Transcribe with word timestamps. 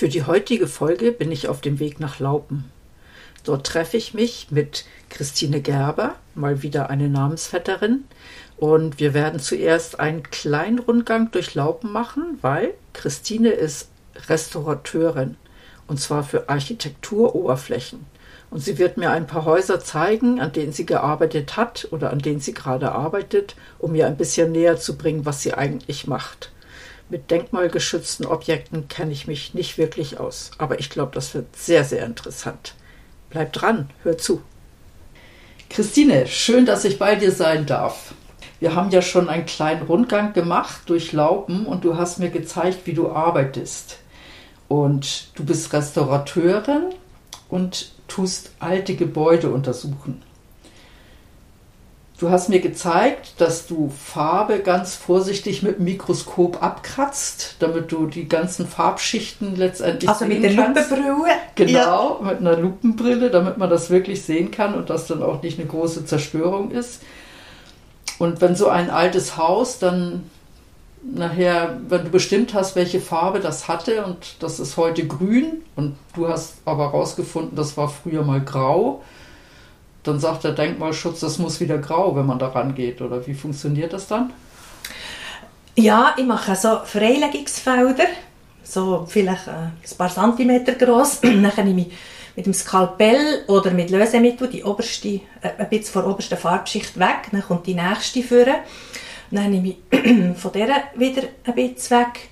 Für 0.00 0.08
die 0.08 0.24
heutige 0.24 0.66
Folge 0.66 1.12
bin 1.12 1.30
ich 1.30 1.48
auf 1.48 1.60
dem 1.60 1.78
Weg 1.78 2.00
nach 2.00 2.20
Laupen. 2.20 2.64
Dort 3.44 3.66
treffe 3.66 3.98
ich 3.98 4.14
mich 4.14 4.46
mit 4.48 4.86
Christine 5.10 5.60
Gerber, 5.60 6.14
mal 6.34 6.62
wieder 6.62 6.88
eine 6.88 7.10
Namensvetterin, 7.10 8.04
und 8.56 8.98
wir 8.98 9.12
werden 9.12 9.40
zuerst 9.40 10.00
einen 10.00 10.22
kleinen 10.22 10.78
Rundgang 10.78 11.30
durch 11.32 11.54
Laupen 11.54 11.92
machen, 11.92 12.38
weil 12.40 12.72
Christine 12.94 13.50
ist 13.50 13.90
Restaurateurin 14.26 15.36
und 15.86 16.00
zwar 16.00 16.24
für 16.24 16.48
Architekturoberflächen. 16.48 18.06
Und 18.50 18.60
sie 18.60 18.78
wird 18.78 18.96
mir 18.96 19.10
ein 19.10 19.26
paar 19.26 19.44
Häuser 19.44 19.80
zeigen, 19.80 20.40
an 20.40 20.52
denen 20.52 20.72
sie 20.72 20.86
gearbeitet 20.86 21.58
hat 21.58 21.88
oder 21.90 22.10
an 22.10 22.20
denen 22.20 22.40
sie 22.40 22.54
gerade 22.54 22.92
arbeitet, 22.92 23.54
um 23.78 23.92
mir 23.92 24.06
ein 24.06 24.16
bisschen 24.16 24.50
näher 24.50 24.78
zu 24.78 24.96
bringen, 24.96 25.26
was 25.26 25.42
sie 25.42 25.52
eigentlich 25.52 26.06
macht. 26.06 26.52
Mit 27.10 27.32
denkmalgeschützten 27.32 28.24
Objekten 28.24 28.86
kenne 28.86 29.10
ich 29.10 29.26
mich 29.26 29.52
nicht 29.52 29.78
wirklich 29.78 30.20
aus, 30.20 30.52
aber 30.58 30.78
ich 30.78 30.90
glaube, 30.90 31.10
das 31.12 31.34
wird 31.34 31.56
sehr, 31.56 31.82
sehr 31.82 32.06
interessant. 32.06 32.74
Bleib 33.30 33.52
dran, 33.52 33.90
hör 34.04 34.16
zu. 34.16 34.42
Christine, 35.68 36.28
schön, 36.28 36.66
dass 36.66 36.84
ich 36.84 37.00
bei 37.00 37.16
dir 37.16 37.32
sein 37.32 37.66
darf. 37.66 38.14
Wir 38.60 38.76
haben 38.76 38.90
ja 38.90 39.02
schon 39.02 39.28
einen 39.28 39.44
kleinen 39.44 39.82
Rundgang 39.82 40.34
gemacht 40.34 40.82
durch 40.86 41.12
Laupen 41.12 41.66
und 41.66 41.84
du 41.84 41.96
hast 41.96 42.20
mir 42.20 42.30
gezeigt, 42.30 42.86
wie 42.86 42.92
du 42.94 43.10
arbeitest. 43.10 43.98
Und 44.68 45.36
du 45.36 45.44
bist 45.44 45.72
Restaurateurin 45.72 46.94
und 47.48 47.90
tust 48.06 48.52
alte 48.60 48.94
Gebäude 48.94 49.50
untersuchen. 49.50 50.22
Du 52.20 52.28
hast 52.28 52.50
mir 52.50 52.60
gezeigt, 52.60 53.40
dass 53.40 53.66
du 53.66 53.88
Farbe 53.88 54.58
ganz 54.58 54.94
vorsichtig 54.94 55.62
mit 55.62 55.78
dem 55.78 55.84
Mikroskop 55.84 56.62
abkratzt, 56.62 57.56
damit 57.60 57.90
du 57.92 58.04
die 58.04 58.28
ganzen 58.28 58.66
Farbschichten 58.66 59.56
letztendlich 59.56 60.10
also 60.10 60.26
sehen 60.26 60.42
kannst. 60.42 60.92
Also 60.92 60.96
mit 60.96 61.02
der 61.02 61.12
Lupenbrille? 61.14 61.34
Genau, 61.54 62.20
ja. 62.20 62.26
mit 62.26 62.40
einer 62.40 62.58
Lupenbrille, 62.58 63.30
damit 63.30 63.56
man 63.56 63.70
das 63.70 63.88
wirklich 63.88 64.20
sehen 64.20 64.50
kann 64.50 64.74
und 64.74 64.90
das 64.90 65.06
dann 65.06 65.22
auch 65.22 65.42
nicht 65.42 65.58
eine 65.58 65.66
große 65.66 66.04
Zerstörung 66.04 66.72
ist. 66.72 67.00
Und 68.18 68.42
wenn 68.42 68.54
so 68.54 68.68
ein 68.68 68.90
altes 68.90 69.38
Haus 69.38 69.78
dann 69.78 70.28
nachher, 71.02 71.80
wenn 71.88 72.04
du 72.04 72.10
bestimmt 72.10 72.52
hast, 72.52 72.76
welche 72.76 73.00
Farbe 73.00 73.40
das 73.40 73.66
hatte 73.66 74.04
und 74.04 74.36
das 74.40 74.60
ist 74.60 74.76
heute 74.76 75.06
grün 75.06 75.62
und 75.74 75.96
du 76.14 76.28
hast 76.28 76.56
aber 76.66 76.92
herausgefunden, 76.92 77.56
das 77.56 77.78
war 77.78 77.88
früher 77.88 78.24
mal 78.24 78.42
grau, 78.42 79.02
dann 80.02 80.18
sagt 80.18 80.44
der 80.44 80.52
Denkmalschutz, 80.52 81.20
das 81.20 81.38
muss 81.38 81.60
wieder 81.60 81.78
grau, 81.78 82.16
wenn 82.16 82.26
man 82.26 82.38
daran 82.38 82.74
geht. 82.74 83.00
Oder 83.00 83.26
wie 83.26 83.34
funktioniert 83.34 83.92
das 83.92 84.06
dann? 84.06 84.32
Ja, 85.76 86.14
ich 86.16 86.24
mache 86.24 86.56
so 86.56 86.80
Freilegungsfelder, 86.84 88.06
so 88.62 89.06
vielleicht 89.08 89.46
äh, 89.46 89.50
ein 89.50 89.96
paar 89.96 90.12
Zentimeter 90.12 90.72
groß. 90.72 91.20
dann 91.22 91.52
nehme 91.64 91.82
ich 91.82 91.92
mit 92.36 92.46
dem 92.46 92.54
Skalpell 92.54 93.44
oder 93.48 93.70
mit 93.70 93.90
Lösemittel 93.90 94.48
die 94.48 94.64
oberste, 94.64 95.20
äh, 95.42 95.50
ein 95.58 95.68
bisschen 95.68 95.92
von 95.92 96.02
der 96.02 96.10
obersten 96.12 96.38
Farbschicht 96.38 96.98
weg, 96.98 97.28
dann 97.30 97.42
kommt 97.42 97.66
die 97.66 97.74
nächste 97.74 98.22
führen. 98.22 98.56
Dann 99.30 99.50
nehme 99.50 99.68
ich 99.68 100.36
von 100.36 100.52
der 100.52 100.68
wieder 100.96 101.22
ein 101.44 101.54
bisschen 101.54 101.98
weg 101.98 102.28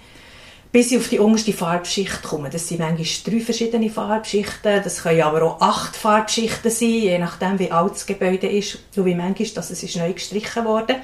bis 0.71 0.93
ich 0.93 0.99
auf 0.99 1.09
die 1.09 1.19
unterste 1.19 1.53
Farbschicht 1.53 2.23
komme. 2.23 2.51
Das 2.51 2.69
sind 2.69 2.81
manchmal 2.81 3.07
drei 3.25 3.41
verschiedene 3.41 3.91
Farbschichten, 3.91 4.83
das 4.85 5.03
können 5.03 5.23
aber 5.23 5.43
auch 5.43 5.61
acht 5.61 5.97
Farbschichten 5.97 6.71
sein, 6.71 6.89
je 6.89 7.19
nachdem 7.19 7.59
wie 7.59 7.71
alt 7.71 7.93
das 7.93 8.07
Gebäude 8.07 8.49
ist 8.49 8.79
und 8.97 9.05
wie 9.07 9.15
manchmal 9.15 9.49
dass 9.49 9.71
es 9.71 9.83
ist 9.83 9.97
neu 9.97 10.13
gestrichen 10.13 10.65
wurde. 10.65 10.97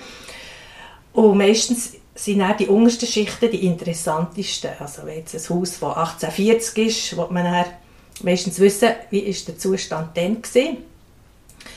Und 1.13 1.39
meistens 1.39 1.93
sind 2.15 2.43
auch 2.43 2.57
die 2.57 2.67
untersten 2.67 3.09
Schichten 3.09 3.51
die 3.51 3.67
interessantesten. 3.67 4.71
Also 4.79 5.03
wenn 5.05 5.19
jetzt 5.19 5.35
ein 5.35 5.57
Haus 5.57 5.77
von 5.77 5.91
1840 5.91 6.87
ist, 6.87 7.17
wird 7.17 7.31
man 7.31 7.45
dann 7.45 7.65
meistens 8.23 8.59
wissen, 8.61 8.91
wie 9.11 9.21
ist 9.21 9.49
der 9.49 9.59
Zustand 9.59 10.17
dann 10.17 10.43
war. 10.43 10.77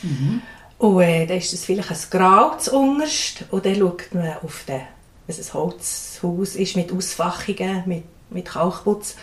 Mhm. 0.04 0.42
Und 0.80 1.02
äh, 1.02 1.26
dann 1.26 1.38
ist 1.38 1.54
es 1.54 1.66
vielleicht 1.66 1.90
ein 1.90 1.98
Grau 2.12 2.56
zu 2.58 2.78
unterst 2.78 3.46
und 3.50 3.66
dann 3.66 3.76
schaut 3.76 4.14
man 4.14 4.38
auf 4.44 4.64
den 4.68 4.82
es 5.28 5.40
ein 5.40 5.54
Holzhaus 5.54 6.56
ist 6.56 6.76
mit 6.76 6.92
Ausfachungen, 6.92 7.84
mit, 7.86 8.04
mit 8.30 8.46
Kalkputz, 8.46 9.16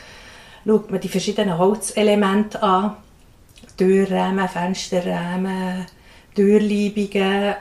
schaut 0.66 0.90
man 0.90 1.00
die 1.00 1.08
verschiedenen 1.08 1.58
Holzelemente 1.58 2.62
an. 2.62 2.96
Türrahmen, 3.76 4.48
Fensterrahmen, 4.48 5.86
Türleibungen, 6.34 7.54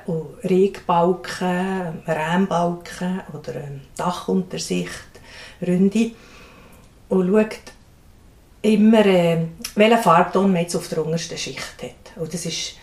Regbalken, 0.43 2.03
Rahmenbalken 2.05 3.21
oder 3.33 3.53
Dachuntersicht, 3.95 4.91
Ründe. 5.65 6.11
Und 7.09 7.29
schaut 7.29 7.59
immer, 8.61 9.05
äh, 9.05 9.45
welchen 9.75 9.97
Farbton 9.99 10.51
man 10.51 10.61
jetzt 10.61 10.75
auf 10.75 10.87
der 10.87 11.03
untersten 11.03 11.37
Schicht 11.37 11.81
hat. 11.81 12.17
Und 12.17 12.33
das 12.33 12.45
ist 12.45 12.75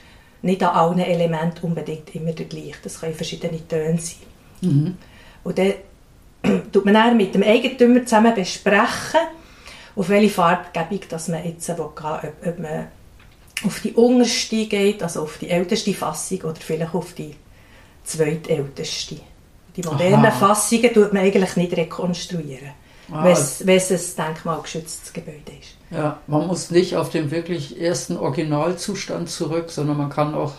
nicht 0.42 0.62
an 0.62 0.74
allen 0.74 0.98
Elementen 1.00 1.66
unbedingt 1.66 2.14
immer 2.14 2.32
der 2.32 2.46
gleiche. 2.46 2.76
Das 2.82 3.00
können 3.00 3.14
verschiedene 3.14 3.66
Töne 3.66 3.98
sein. 3.98 4.16
Mhm. 4.60 4.96
Und 5.44 5.58
dann 5.58 5.74
tut 6.72 6.84
man 6.84 6.94
dann 6.94 7.16
mit 7.16 7.34
dem 7.34 7.42
Eigentümer 7.42 8.04
zusammen 8.04 8.34
besprechen, 8.34 9.20
auf 9.96 10.08
welche 10.08 10.30
Farbgebung 10.30 11.00
dass 11.08 11.28
man 11.28 11.44
jetzt 11.44 11.68
will, 11.68 11.80
ob, 11.80 12.02
ob 12.02 12.58
man 12.58 12.88
auf 13.64 13.80
die 13.80 13.92
unterste 13.92 14.66
geht, 14.66 15.02
also 15.02 15.22
auf 15.22 15.38
die 15.38 15.50
älteste 15.50 15.92
Fassung 15.92 16.40
oder 16.42 16.56
vielleicht 16.60 16.94
auf 16.94 17.12
die 17.12 17.34
zweitälteste. 18.04 19.16
Die 19.76 19.82
modernen 19.82 20.26
Aha. 20.26 20.30
Fassungen 20.30 20.92
tut 20.92 21.12
man 21.12 21.22
eigentlich 21.22 21.56
nicht 21.56 21.76
rekonstruieren, 21.76 22.70
ah, 23.12 23.24
wenn 23.24 23.32
es 23.32 23.60
ein 23.60 24.26
denkmalgeschütztes 24.26 25.12
Gebäude 25.12 25.52
ist. 25.60 25.76
Ja, 25.90 26.18
man 26.26 26.46
muss 26.46 26.70
nicht 26.70 26.96
auf 26.96 27.10
den 27.10 27.30
wirklich 27.30 27.80
ersten 27.80 28.16
Originalzustand 28.16 29.28
zurück, 29.28 29.70
sondern 29.70 29.96
man 29.96 30.10
kann 30.10 30.34
auch 30.34 30.54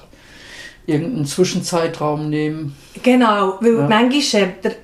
irgendeinen 0.85 1.25
Zwischenzeitraum 1.25 2.29
nehmen. 2.29 2.75
Genau, 3.01 3.57
weil 3.61 3.75
ja. 3.75 3.87
manchmal, 3.87 4.43
äh, 4.43 4.53
der, 4.63 4.75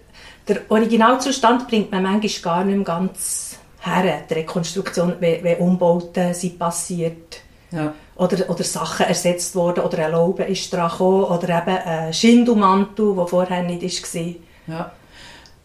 der 0.48 0.62
Originalzustand 0.70 1.68
bringt 1.68 1.92
man 1.92 2.04
manchmal 2.04 2.42
gar 2.42 2.64
nicht 2.64 2.76
mehr 2.76 2.86
ganz 2.86 3.58
her, 3.80 4.22
die 4.30 4.34
Rekonstruktion, 4.34 5.16
wenn, 5.20 5.44
wenn 5.44 5.58
Umbauten 5.58 6.34
sind 6.34 6.60
passiert. 6.60 7.42
Ja. 7.72 7.94
Oder, 8.16 8.50
oder 8.50 8.64
Sachen 8.64 9.06
ersetzt 9.06 9.56
wurden, 9.56 9.84
oder 9.84 10.06
ein 10.06 10.12
Laube 10.12 10.44
ist 10.44 10.74
dran 10.74 10.90
gekommen, 10.90 11.26
oder 11.26 11.50
eben 11.50 11.78
ein 11.78 12.14
Schindelmantel, 12.14 13.16
der 13.16 13.28
vorher 13.28 13.64
nicht 13.64 14.16
war. 14.16 14.76
Ja. 14.76 14.92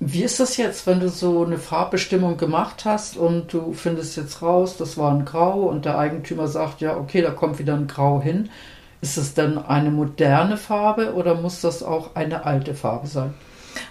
Wie 0.05 0.25
ist 0.25 0.41
das 0.41 0.57
jetzt, 0.57 0.89
wenn 0.89 0.99
du 0.99 1.09
so 1.09 1.45
eine 1.45 1.59
Farbbestimmung 1.59 2.37
gemacht 2.37 2.85
hast 2.85 3.17
und 3.17 3.53
du 3.53 3.73
findest 3.73 4.17
jetzt 4.17 4.43
raus, 4.43 4.77
das 4.77 4.99
war 4.99 5.13
ein 5.13 5.25
Grau 5.25 5.61
und 5.61 5.85
der 5.85 5.97
Eigentümer 5.97 6.49
sagt, 6.49 6.81
ja, 6.81 6.97
okay, 6.97 7.23
da 7.23 7.31
kommt 7.31 7.61
wieder 7.61 7.75
ein 7.75 7.87
Grau 7.87 8.21
hin. 8.21 8.51
Ist 9.03 9.17
es 9.17 9.35
denn 9.35 9.59
eine 9.59 9.91
moderne 9.91 10.57
Farbe 10.57 11.13
oder 11.15 11.35
muss 11.35 11.61
das 11.61 11.83
auch 11.83 12.15
eine 12.15 12.47
alte 12.47 12.73
Farbe 12.73 13.09
sein? 13.09 13.35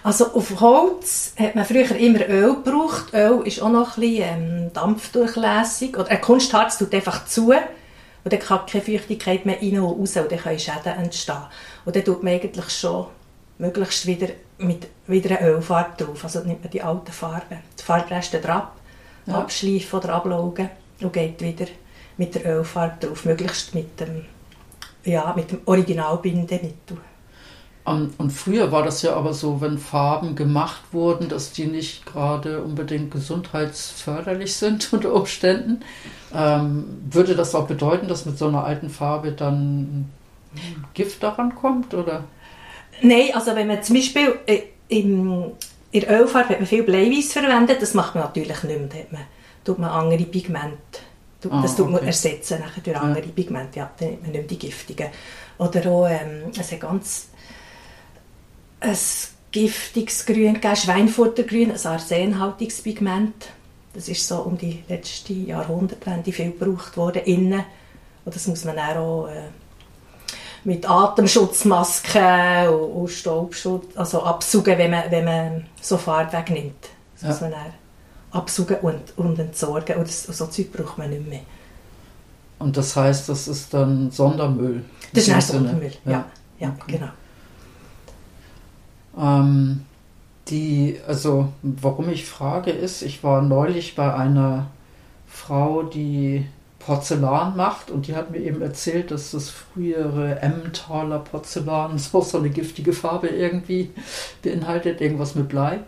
Also 0.02 0.32
auf 0.32 0.60
Holz 0.60 1.34
hat 1.38 1.54
man 1.54 1.66
früher 1.66 1.94
immer 1.96 2.26
Öl 2.28 2.54
gebraucht. 2.54 3.12
Öl 3.12 3.46
ist 3.46 3.60
auch 3.60 3.70
noch 3.70 3.98
ein 3.98 4.00
bisschen 4.00 4.64
ähm, 4.64 4.72
dampfdurchlässig. 4.72 5.98
Oder 5.98 6.10
ein 6.10 6.20
Kunstharz 6.20 6.78
tut 6.78 6.94
einfach 6.94 7.26
zu 7.26 7.52
und 8.24 8.32
dann 8.32 8.40
kann 8.40 8.66
keine 8.66 8.84
Feuchtigkeit 8.84 9.44
mehr 9.46 9.60
rein 9.60 9.80
und 9.80 10.00
raus 10.00 10.16
und 10.16 10.32
dann 10.32 10.38
können 10.38 10.58
Schäden 10.58 10.92
entstehen. 10.92 11.42
Und 11.84 11.94
dann 11.94 12.04
tut 12.04 12.22
man 12.22 12.32
eigentlich 12.32 12.70
schon 12.70 13.06
möglichst 13.58 14.06
wieder 14.06 14.28
mit 14.58 14.88
wieder 15.06 15.38
einer 15.38 15.48
Ölfarbe 15.48 16.04
drauf. 16.04 16.24
Also 16.24 16.40
nimmt 16.40 16.62
man 16.62 16.70
die 16.70 16.82
alten 16.82 17.12
Farben, 17.12 17.58
die 17.78 17.82
Farbreste 17.82 18.40
drauf, 18.40 18.68
ja. 19.26 19.34
abschleifen 19.34 19.98
oder 19.98 20.14
ablaugen 20.14 20.70
und 21.00 21.12
geht 21.12 21.40
wieder 21.42 21.66
mit 22.16 22.34
der 22.34 22.46
Ölfarbe 22.46 23.06
drauf, 23.06 23.24
möglichst 23.24 23.74
mit 23.74 23.98
dem 24.00 24.24
ja, 25.04 25.32
mit 25.36 25.50
dem 25.50 25.60
Originalbindemittel. 25.64 26.98
Und, 27.84 28.18
und 28.18 28.30
früher 28.30 28.70
war 28.70 28.84
das 28.84 29.02
ja 29.02 29.16
aber 29.16 29.34
so, 29.34 29.60
wenn 29.60 29.76
Farben 29.76 30.36
gemacht 30.36 30.82
wurden, 30.92 31.28
dass 31.28 31.52
die 31.52 31.66
nicht 31.66 32.06
gerade 32.06 32.62
unbedingt 32.62 33.10
gesundheitsförderlich 33.10 34.54
sind 34.54 34.92
unter 34.92 35.12
Umständen. 35.12 35.82
Ähm, 36.32 37.02
würde 37.10 37.34
das 37.34 37.54
auch 37.54 37.66
bedeuten, 37.66 38.06
dass 38.06 38.24
mit 38.24 38.38
so 38.38 38.46
einer 38.46 38.64
alten 38.64 38.88
Farbe 38.88 39.32
dann 39.32 40.10
Gift 40.94 41.22
daran 41.22 41.54
kommt? 41.54 41.92
Oder? 41.94 42.24
Nein, 43.00 43.30
also 43.34 43.56
wenn 43.56 43.66
man 43.66 43.82
zum 43.82 43.96
Beispiel 43.96 44.38
äh, 44.46 44.60
im, 44.88 45.52
in 45.90 46.00
der 46.00 46.20
Ölfarbe 46.20 46.50
hat 46.50 46.60
man 46.60 46.66
viel 46.66 46.84
Bleiweiß 46.84 47.32
verwendet, 47.32 47.82
das 47.82 47.94
macht 47.94 48.14
man 48.14 48.24
natürlich 48.24 48.62
nicht 48.62 48.78
mehr. 48.78 48.88
Da 48.88 48.98
hat 48.98 49.12
man, 49.12 49.22
tut 49.64 49.78
man 49.80 49.90
andere 49.90 50.22
Pigmente 50.24 51.00
Das 51.42 51.72
ah, 51.72 51.76
tut 51.76 51.90
man 51.90 52.04
ersetzen 52.04 52.60
nachher 52.60 52.80
durch 52.82 52.96
andere 52.96 53.26
ja. 53.26 53.32
Pigmente. 53.34 53.78
Ja, 53.80 53.90
dann 53.98 54.08
nimmt 54.10 54.22
man 54.22 54.30
nicht 54.30 54.40
mehr 54.40 54.48
die 54.48 54.58
giftigen. 54.58 55.08
Oder 55.58 55.90
auch 55.90 56.06
ähm, 56.08 56.52
also 56.56 56.76
ganz 56.76 57.28
ein 58.80 58.96
giftiges 59.50 60.26
Grün 60.26 60.60
Schweinfurtergrün, 60.62 61.72
ein 61.72 61.86
arsenhaltiges 61.86 62.82
Pigment. 62.82 63.48
Das 63.94 64.08
ist 64.08 64.26
so 64.26 64.38
um 64.38 64.56
die 64.56 64.82
letzten 64.88 65.46
Jahrhundertwende 65.46 66.32
viel 66.32 66.52
gebraucht 66.52 66.96
worden, 66.96 67.22
innen. 67.24 67.64
Und 68.24 68.34
das 68.34 68.46
muss 68.46 68.64
man 68.64 68.78
auch 68.78 69.26
äh, 69.28 69.48
mit 70.64 70.88
Atemschutzmasken 70.88 72.68
und, 72.68 72.92
und 72.92 73.08
Staubschutz, 73.08 73.96
also 73.96 74.22
absaugen, 74.22 74.78
wenn 74.78 74.90
man, 74.90 75.10
wenn 75.10 75.24
man 75.24 75.66
so 75.80 75.98
Farbe 75.98 76.32
wegnimmt. 76.32 76.88
Das 77.14 77.22
ja. 77.22 77.28
muss 77.28 77.40
man 77.40 77.50
dann 77.50 77.81
absaugen 78.32 78.76
und, 78.82 79.16
und 79.16 79.38
entsorgen. 79.38 79.96
Und, 79.96 80.08
das, 80.08 80.24
so 80.24 80.46
Zeug 80.46 80.72
braucht 80.72 80.98
man 80.98 81.10
nicht 81.10 81.28
mehr. 81.28 81.40
Und 82.58 82.76
das 82.76 82.96
heißt, 82.96 83.28
das 83.28 83.48
ist 83.48 83.74
dann 83.74 84.10
Sondermüll? 84.10 84.84
Das 85.12 85.28
ist 85.28 85.48
Sondermüll, 85.48 85.92
ja. 86.04 86.10
ja, 86.10 86.24
ja 86.58 86.76
okay. 86.80 86.98
genau. 86.98 87.08
Ähm, 89.18 89.82
die, 90.48 90.98
also 91.06 91.52
warum 91.62 92.08
ich 92.08 92.26
frage 92.26 92.70
ist, 92.70 93.02
ich 93.02 93.22
war 93.22 93.42
neulich 93.42 93.94
bei 93.94 94.14
einer 94.14 94.66
Frau, 95.26 95.82
die 95.82 96.46
Porzellan 96.78 97.56
macht 97.56 97.90
und 97.90 98.06
die 98.06 98.16
hat 98.16 98.30
mir 98.30 98.38
eben 98.38 98.60
erzählt, 98.60 99.10
dass 99.10 99.30
das 99.30 99.50
frühere 99.50 100.40
Emmentaler 100.40 101.20
Porzellan 101.20 101.98
so, 101.98 102.20
so 102.20 102.38
eine 102.38 102.50
giftige 102.50 102.92
Farbe 102.92 103.28
irgendwie 103.28 103.90
beinhaltet, 104.42 105.00
irgendwas 105.00 105.34
mit 105.34 105.48
Blei. 105.48 105.80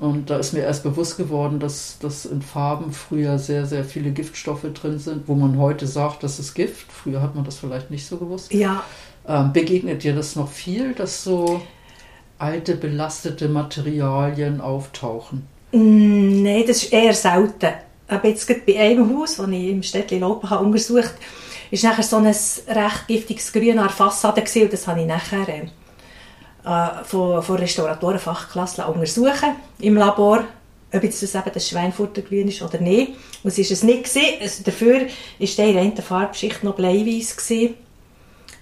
Und 0.00 0.30
da 0.30 0.38
ist 0.38 0.54
mir 0.54 0.60
erst 0.60 0.82
bewusst 0.82 1.18
geworden, 1.18 1.60
dass, 1.60 1.98
dass 2.00 2.24
in 2.24 2.40
Farben 2.40 2.90
früher 2.90 3.38
sehr, 3.38 3.66
sehr 3.66 3.84
viele 3.84 4.12
Giftstoffe 4.12 4.64
drin 4.72 4.98
sind, 4.98 5.28
wo 5.28 5.34
man 5.34 5.58
heute 5.58 5.86
sagt, 5.86 6.22
das 6.22 6.38
ist 6.38 6.54
Gift. 6.54 6.90
Früher 6.90 7.20
hat 7.20 7.34
man 7.34 7.44
das 7.44 7.58
vielleicht 7.58 7.90
nicht 7.90 8.06
so 8.06 8.16
gewusst. 8.16 8.50
Ja. 8.50 8.82
Ähm, 9.28 9.52
begegnet 9.52 10.02
dir 10.02 10.14
das 10.14 10.36
noch 10.36 10.48
viel, 10.48 10.94
dass 10.94 11.22
so 11.22 11.60
alte, 12.38 12.76
belastete 12.76 13.50
Materialien 13.50 14.62
auftauchen? 14.62 15.46
Mm, 15.72 16.44
Nein, 16.44 16.64
das 16.66 16.84
ist 16.84 16.92
eher 16.94 17.12
selten. 17.12 17.74
Aber 18.08 18.26
jetzt 18.26 18.46
gerade 18.46 18.62
bei 18.66 18.80
einem 18.80 19.14
Haus, 19.18 19.36
das 19.36 19.48
ich 19.48 19.68
im 19.68 19.82
Städtchen 19.82 20.20
Laupen 20.20 20.48
habe 20.48 20.64
untersucht 20.64 21.04
habe, 21.04 21.14
ist 21.70 21.84
nachher 21.84 22.02
so 22.02 22.16
ein 22.16 22.24
recht 22.24 23.06
giftiges 23.06 23.52
Grün 23.52 23.78
an 23.78 23.86
der 23.86 23.90
Fassade 23.90 24.40
gewesen, 24.40 24.62
und 24.62 24.72
das 24.72 24.86
habe 24.88 25.00
ich 25.00 25.06
nachher 25.06 25.46
äh, 25.48 25.66
von, 26.62 27.42
von 27.42 27.56
Restauratoren 27.56 28.18
Fachklassen 28.18 28.84
untersuchen 28.84 29.56
im 29.78 29.96
Labor, 29.96 30.44
ob 30.92 31.02
jetzt 31.02 31.22
das 31.22 31.34
eben 31.34 31.50
das 31.54 31.68
Schweinfurter 31.68 32.22
Grün 32.22 32.48
ist 32.48 32.62
oder 32.62 32.78
nicht. 32.78 33.12
Und 33.42 33.48
es 33.48 33.58
war 33.58 33.72
es 33.72 33.82
nicht. 33.82 34.04
Gewesen. 34.04 34.40
Also 34.40 34.62
dafür 34.64 35.00
war 35.00 35.66
der 35.72 35.82
in 35.82 35.94
der 35.94 36.04
Farbschicht 36.04 36.64
noch 36.64 36.74
bleiweiß. 36.74 37.36
Gewesen. 37.36 37.74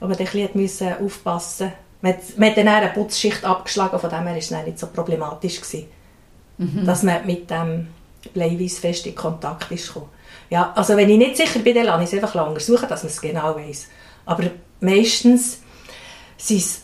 Aber 0.00 0.14
man 0.16 0.48
musste 0.54 0.98
aufpassen 1.00 1.72
man, 2.00 2.14
man 2.36 2.50
hat 2.50 2.56
dann 2.56 2.68
eine 2.68 2.88
Putzschicht 2.88 3.44
abgeschlagen, 3.44 3.98
von 3.98 4.10
dem 4.10 4.22
her 4.22 4.30
war 4.30 4.36
es 4.36 4.50
nicht 4.50 4.78
so 4.78 4.86
problematisch. 4.86 5.60
Gewesen, 5.60 5.86
mhm. 6.58 6.86
Dass 6.86 7.02
man 7.02 7.26
mit 7.26 7.50
dem 7.50 7.88
Bleiweiß 8.32 8.78
fest 8.78 9.06
in 9.06 9.14
Kontakt 9.14 9.70
ist 9.70 9.88
gekommen. 9.88 10.10
Ja, 10.50 10.72
also 10.74 10.96
wenn 10.96 11.10
ich 11.10 11.18
nicht 11.18 11.36
sicher 11.36 11.58
bin, 11.60 11.74
dann 11.74 11.86
lasse 11.86 12.04
ich 12.04 12.12
es 12.12 12.22
einfach 12.22 12.46
untersuchen, 12.46 12.88
dass 12.88 13.02
man 13.02 13.12
es 13.12 13.20
genau 13.20 13.56
weiß. 13.56 13.88
Aber 14.24 14.44
meistens 14.80 15.60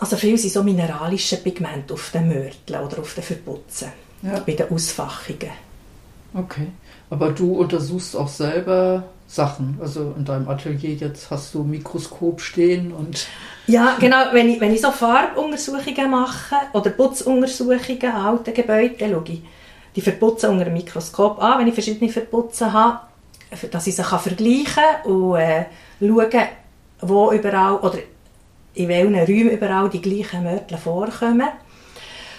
also 0.00 0.16
viel 0.16 0.36
sind 0.36 0.52
so 0.52 0.62
mineralische 0.62 1.36
Pigmente 1.36 1.94
auf 1.94 2.10
den 2.10 2.28
Mörteln 2.28 2.84
oder 2.84 2.98
auf 2.98 3.14
den 3.14 3.22
Verputzen, 3.22 3.88
ja. 4.22 4.40
bei 4.40 4.52
den 4.52 4.70
Ausfachungen. 4.70 5.52
Okay, 6.34 6.66
aber 7.10 7.30
du 7.30 7.54
untersuchst 7.58 8.16
auch 8.16 8.28
selber 8.28 9.04
Sachen, 9.28 9.78
also 9.80 10.12
in 10.16 10.24
deinem 10.24 10.48
Atelier 10.48 10.94
jetzt 10.94 11.30
hast 11.30 11.54
du 11.54 11.62
ein 11.62 11.70
Mikroskop 11.70 12.40
stehen 12.40 12.92
und... 12.92 13.26
Ja, 13.66 13.96
genau, 13.98 14.24
wenn 14.32 14.48
ich, 14.48 14.60
wenn 14.60 14.74
ich 14.74 14.80
so 14.80 14.90
Farbuntersuchungen 14.90 16.10
mache 16.10 16.56
oder 16.72 16.90
Putzuntersuchungen 16.90 18.02
an 18.02 18.26
alten 18.26 18.52
Gebäuden, 18.52 18.96
dann 18.98 19.12
schaue 19.12 19.24
ich 19.28 19.42
die 19.96 20.00
Verputzen 20.00 20.50
unter 20.50 20.64
dem 20.64 20.74
Mikroskop 20.74 21.40
an, 21.40 21.60
wenn 21.60 21.68
ich 21.68 21.74
verschiedene 21.74 22.10
Verputzen 22.10 22.72
habe, 22.72 23.00
dass 23.70 23.86
ich 23.86 23.94
sie 23.94 24.02
vergleichen 24.02 24.66
kann 24.74 25.12
und 25.12 25.36
äh, 25.36 25.66
schauen, 26.00 26.48
wo 27.00 27.32
überall 27.32 27.76
oder 27.76 27.98
in 28.74 28.88
welchen 28.88 29.14
Räumen 29.14 29.50
überall 29.50 29.88
die 29.88 30.02
gleichen 30.02 30.42
Mörtel 30.42 30.78
vorkommen. 30.78 31.48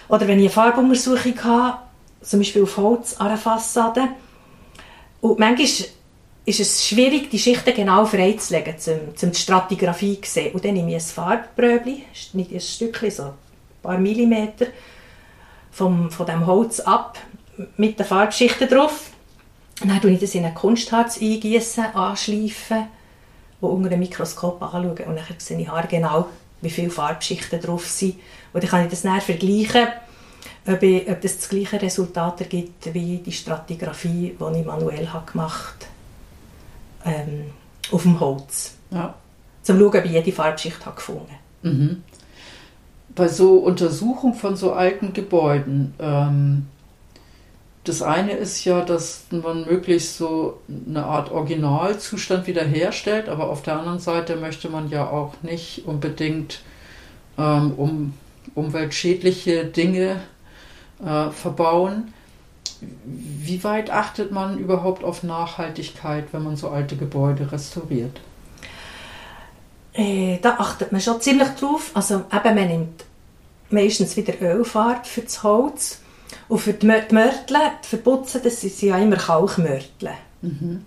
Oder 0.07 0.27
wenn 0.27 0.39
ich 0.39 0.45
eine 0.45 0.49
Farbuntersuchung 0.49 1.43
habe, 1.43 1.79
zum 2.21 2.39
Beispiel 2.39 2.63
auf 2.63 2.77
Holz 2.77 3.15
an 3.17 3.27
einer 3.27 3.37
Fassade, 3.37 4.09
und 5.21 5.39
manchmal 5.39 5.67
ist 6.45 6.59
es 6.59 6.85
schwierig, 6.85 7.31
die 7.31 7.39
Schichten 7.39 7.73
genau 7.73 8.05
freizulegen, 8.05 8.75
um, 8.87 8.93
um 9.23 9.31
die 9.31 9.39
Stratigraphie 9.39 10.21
zu 10.21 10.31
sehen. 10.31 10.53
Und 10.53 10.63
dann 10.63 10.73
nehme 10.73 10.89
ich 10.89 10.95
ein 10.95 11.01
Farbbröbli, 11.01 12.03
nicht 12.33 12.51
ein 12.51 12.61
Stückchen, 12.61 13.09
so 13.09 13.23
ein 13.23 13.33
paar 13.81 13.97
Millimeter, 13.97 14.67
vom, 15.71 16.11
von 16.11 16.25
dem 16.27 16.45
Holz 16.45 16.79
ab, 16.79 17.17
mit 17.77 17.97
den 17.97 18.05
Farbschichten 18.05 18.69
drauf. 18.69 19.09
Dann 19.79 19.99
tue 19.99 20.11
ich 20.11 20.19
das 20.19 20.35
in 20.35 20.45
ein 20.45 20.53
Kunstharz 20.53 21.19
eingießen, 21.19 21.95
anschleifen 21.95 22.87
und 23.61 23.69
unter 23.69 23.89
dem 23.89 23.99
Mikroskop 23.99 24.61
anschauen. 24.61 24.89
Und 24.89 25.15
dann 25.15 25.25
sehe 25.37 25.59
ich 25.59 25.89
genau, 25.89 26.27
wie 26.61 26.69
viele 26.69 26.89
Farbschichten 26.89 27.61
drauf 27.61 27.87
sind. 27.87 28.15
Und 28.53 28.63
dann 28.63 28.69
kann 28.69 28.83
ich 28.83 28.89
das 28.89 29.03
dann 29.03 29.21
vergleichen, 29.21 29.87
ob, 30.67 30.81
ich, 30.81 31.09
ob 31.09 31.21
das 31.21 31.37
das 31.37 31.49
gleiche 31.49 31.81
Resultat 31.81 32.41
ergibt 32.41 32.93
wie 32.93 33.17
die 33.17 33.31
Stratigraphie, 33.31 34.35
die 34.39 34.59
ich 34.59 34.65
manuell 34.65 35.07
habe 35.07 35.31
gemacht 35.31 35.87
habe, 37.03 37.15
ähm, 37.15 37.45
auf 37.91 38.01
dem 38.03 38.19
Holz. 38.19 38.73
Ja. 38.91 39.13
Zum 39.61 39.79
Schauen, 39.79 39.87
ob 39.87 40.05
ich 40.05 40.11
jede 40.11 40.31
Farbschicht 40.31 40.85
habe 40.85 40.95
gefunden 40.95 41.35
mhm. 41.61 42.03
Bei 43.09 43.27
so 43.27 43.59
Untersuchung 43.59 44.33
von 44.33 44.55
so 44.55 44.73
alten 44.73 45.13
Gebäuden, 45.13 45.93
ähm, 45.99 46.67
das 47.85 48.01
eine 48.01 48.33
ist 48.33 48.65
ja, 48.65 48.81
dass 48.81 49.25
man 49.29 49.65
möglichst 49.65 50.17
so 50.17 50.59
eine 50.87 51.05
Art 51.05 51.31
Originalzustand 51.31 52.47
wiederherstellt, 52.47 53.29
aber 53.29 53.49
auf 53.49 53.61
der 53.61 53.79
anderen 53.79 53.99
Seite 53.99 54.35
möchte 54.35 54.69
man 54.69 54.89
ja 54.89 55.07
auch 55.09 55.35
nicht 55.43 55.85
unbedingt 55.85 56.61
ähm, 57.37 57.73
um 57.77 58.13
umweltschädliche 58.55 59.65
Dinge 59.65 60.21
äh, 61.03 61.29
verbauen. 61.29 62.13
Wie 63.05 63.63
weit 63.63 63.89
achtet 63.89 64.31
man 64.31 64.57
überhaupt 64.57 65.03
auf 65.03 65.23
Nachhaltigkeit, 65.23 66.25
wenn 66.31 66.43
man 66.43 66.55
so 66.55 66.69
alte 66.69 66.95
Gebäude 66.95 67.51
restauriert? 67.51 68.19
Äh, 69.93 70.39
da 70.41 70.57
achtet 70.57 70.91
man 70.91 71.01
schon 71.01 71.21
ziemlich 71.21 71.49
drauf. 71.49 71.91
Also 71.93 72.23
eben, 72.31 72.55
man 72.55 72.67
nimmt 72.67 73.05
meistens 73.69 74.17
wieder 74.17 74.33
Ölfarbe 74.41 75.05
für 75.05 75.21
das 75.21 75.43
Holz 75.43 75.99
und 76.47 76.59
für 76.59 76.73
die 76.73 76.85
Mörtel, 76.85 77.57
die 77.83 77.87
Verputzen, 77.87 78.41
das 78.43 78.61
sind 78.61 78.81
ja 78.81 78.97
immer 78.97 79.17
Kalkmörtel. 79.17 80.11
Mhm. 80.41 80.85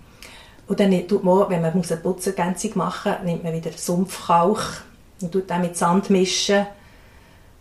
Und 0.69 0.81
dann 0.81 1.09
tut 1.09 1.25
man, 1.25 1.49
wenn 1.49 1.63
man 1.63 1.73
eine 1.73 1.97
Putzenergänzung 1.97 2.73
machen 2.75 3.13
muss, 3.13 3.25
nimmt 3.25 3.45
man 3.45 3.55
wieder 3.55 3.71
Sumpfkalk 3.73 4.85
und 5.21 5.33
tut 5.33 5.51
dann 5.51 5.63
mit 5.63 5.77
Sand 5.77 6.11
mischen, 6.11 6.67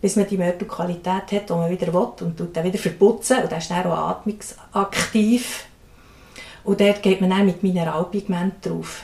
bis 0.00 0.14
man 0.14 0.28
die 0.28 0.36
Mörtelqualität 0.36 1.32
hat, 1.32 1.48
die 1.48 1.52
man 1.52 1.70
wieder 1.70 1.92
will 1.92 2.08
und 2.20 2.36
tut 2.36 2.56
dann 2.56 2.64
wieder 2.64 2.78
verputzen 2.78 3.42
und 3.42 3.50
dann 3.50 3.58
ist 3.58 3.70
dann 3.70 3.86
auch 3.86 4.10
atmungsaktiv. 4.10 5.64
Und 6.64 6.80
dort 6.80 7.02
geht 7.02 7.20
man 7.20 7.30
dann 7.30 7.46
mit 7.46 7.62
Mineralpigment 7.62 8.64
drauf. 8.64 9.02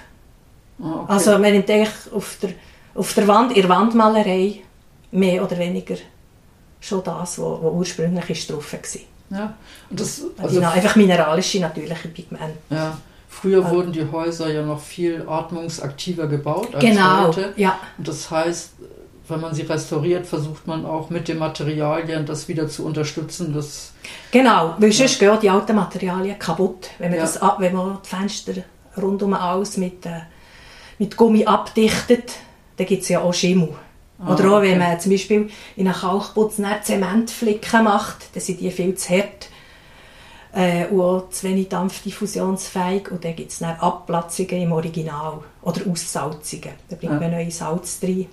Ah, 0.80 1.00
okay. 1.02 1.12
Also 1.12 1.30
man 1.32 1.52
nimmt 1.52 1.70
eigentlich 1.70 2.12
auf 2.12 2.36
der, 2.42 2.50
auf 2.94 3.14
der 3.14 3.26
Wand, 3.26 3.56
in 3.56 3.62
der 3.62 3.70
Wandmalerei 3.70 4.60
mehr 5.10 5.42
oder 5.42 5.58
weniger 5.58 5.96
schon 6.84 7.02
das, 7.02 7.38
was 7.38 7.60
ursprünglich 7.60 8.30
ist 8.30 8.50
drauf 8.50 8.72
war. 8.72 8.80
Ja. 9.30 9.54
Und 9.90 10.00
das, 10.00 10.22
also, 10.38 10.60
also 10.60 10.60
einfach 10.60 10.96
mineralische, 10.96 11.60
natürliche 11.60 12.08
Pigmente. 12.08 12.56
Ja. 12.70 12.96
Früher 13.28 13.64
also, 13.64 13.76
wurden 13.76 13.92
die 13.92 14.06
Häuser 14.10 14.52
ja 14.52 14.62
noch 14.62 14.80
viel 14.80 15.24
atmungsaktiver 15.26 16.26
gebaut 16.26 16.74
als 16.74 16.84
genau, 16.84 17.28
heute. 17.28 17.52
Ja. 17.56 17.78
Und 17.98 18.06
das 18.06 18.30
heißt, 18.30 18.70
wenn 19.26 19.40
man 19.40 19.54
sie 19.54 19.62
restauriert, 19.62 20.26
versucht 20.26 20.66
man 20.66 20.84
auch 20.84 21.10
mit 21.10 21.28
den 21.28 21.38
Materialien 21.38 22.26
das 22.26 22.46
wieder 22.48 22.68
zu 22.68 22.84
unterstützen. 22.84 23.54
Dass, 23.54 23.92
genau, 24.30 24.74
weil 24.78 24.92
sonst 24.92 25.20
ja. 25.20 25.30
gehen 25.30 25.40
die 25.40 25.50
alten 25.50 25.74
Materialien 25.74 26.38
kaputt. 26.38 26.90
Wenn 26.98 27.10
man, 27.10 27.18
ja. 27.18 27.24
das, 27.24 27.40
wenn 27.58 27.74
man 27.74 27.98
die 28.04 28.08
Fenster 28.08 28.52
rundum 28.96 29.34
aus 29.34 29.78
mit, 29.78 30.06
äh, 30.06 30.20
mit 30.98 31.16
Gummi 31.16 31.44
abdichtet, 31.46 32.34
dann 32.76 32.86
gibt 32.86 33.02
es 33.02 33.08
ja 33.08 33.20
auch 33.20 33.32
Schimmel. 33.32 33.70
Ah, 34.18 34.32
Oder 34.32 34.50
auch, 34.50 34.58
okay. 34.58 34.70
wenn 34.70 34.78
man 34.78 35.00
zum 35.00 35.12
Beispiel 35.12 35.50
in 35.76 35.88
einem 35.88 35.96
Kalkputz 35.96 36.60
Zementflicken 36.82 37.84
macht, 37.84 38.34
dann 38.34 38.42
sind 38.42 38.60
die 38.60 38.70
viel 38.70 38.94
zu 38.94 39.10
hart 39.10 39.48
äh, 40.54 40.86
und 40.86 41.00
auch 41.00 41.30
zu 41.30 41.48
wenig 41.48 41.68
dampfdiffusionsfähig 41.68 43.10
und 43.10 43.24
dann 43.24 43.34
gibt 43.34 43.50
es 43.50 43.58
dann 43.58 43.76
Abplatzungen 43.76 44.62
im 44.62 44.72
Original 44.72 45.40
oder 45.62 45.80
Aussalzungen. 45.90 46.70
Da 46.88 46.96
bringt 46.96 47.14
ja. 47.14 47.20
man 47.20 47.30
neue 47.32 47.50
Salz 47.50 47.98
rein. 48.02 48.26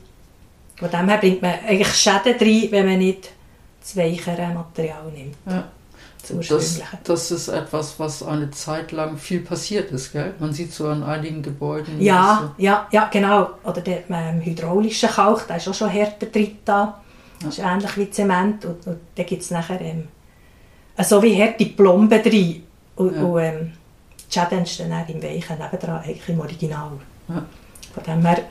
Von 0.76 0.90
dem 0.90 1.10
her 1.10 1.18
bringt 1.18 1.42
man 1.42 1.54
eigentlich 1.68 1.94
Schäden 1.94 2.36
rein, 2.40 2.68
wenn 2.72 2.86
man 2.86 3.00
nicht 3.00 3.32
das 3.82 3.98
weichere 3.98 4.54
Material 4.54 5.12
nimmt. 5.12 5.36
Ja. 5.48 5.68
Das 6.28 6.82
Das, 7.04 7.32
ist 7.32 7.48
etwas, 7.48 8.00
was 8.00 8.24
eine 8.24 8.52
Zeit 8.52 8.92
lang 8.92 9.18
viel 9.18 9.42
passiert 9.42 9.92
ist, 9.92 10.12
gell? 10.14 10.34
Man 10.40 10.54
sieht 10.54 10.74
so 10.74 10.88
an 10.88 11.04
einigen 11.04 11.42
Gebäuden. 11.42 12.00
Ja, 12.02 12.54
ja, 12.58 12.88
ja, 12.92 13.10
genau. 13.12 13.50
Oder 13.64 13.82
der 13.82 14.10
ähm, 14.10 14.42
hydraulische 14.42 15.08
Kalk, 15.08 15.48
der 15.48 15.58
ist 15.58 15.68
auch 15.68 15.74
schon 15.74 15.90
härter 15.90 16.28
drin 16.28 16.58
da. 16.66 17.02
Das 17.42 17.58
ist 17.58 17.64
ähnlich 17.64 17.98
wie 17.98 18.10
Zement. 18.12 18.66
Und, 18.66 18.86
und 18.88 19.00
dann 19.16 19.26
gibt 19.26 19.42
es 19.42 19.52
nachher 19.52 19.82
ähm, 19.82 20.08
so 21.00 21.22
wie 21.24 21.42
harte 21.42 21.66
Plomben 21.66 22.22
drin. 22.22 22.64
Und, 22.96 23.16
Ja. 23.16 23.22
und 23.24 23.40
ähm, 23.42 23.72
die 24.30 24.34
Schäden 24.40 24.60
entstehen 24.60 24.90
dann 24.92 25.08
im 25.08 25.22
Weichen 25.24 25.58
nebendran, 25.58 26.04
eigentlich 26.04 26.30
im 26.30 26.40
Original. 26.40 26.92
Ja. 27.28 27.44
Von 27.94 28.04
dem 28.04 28.26
her 28.26 28.44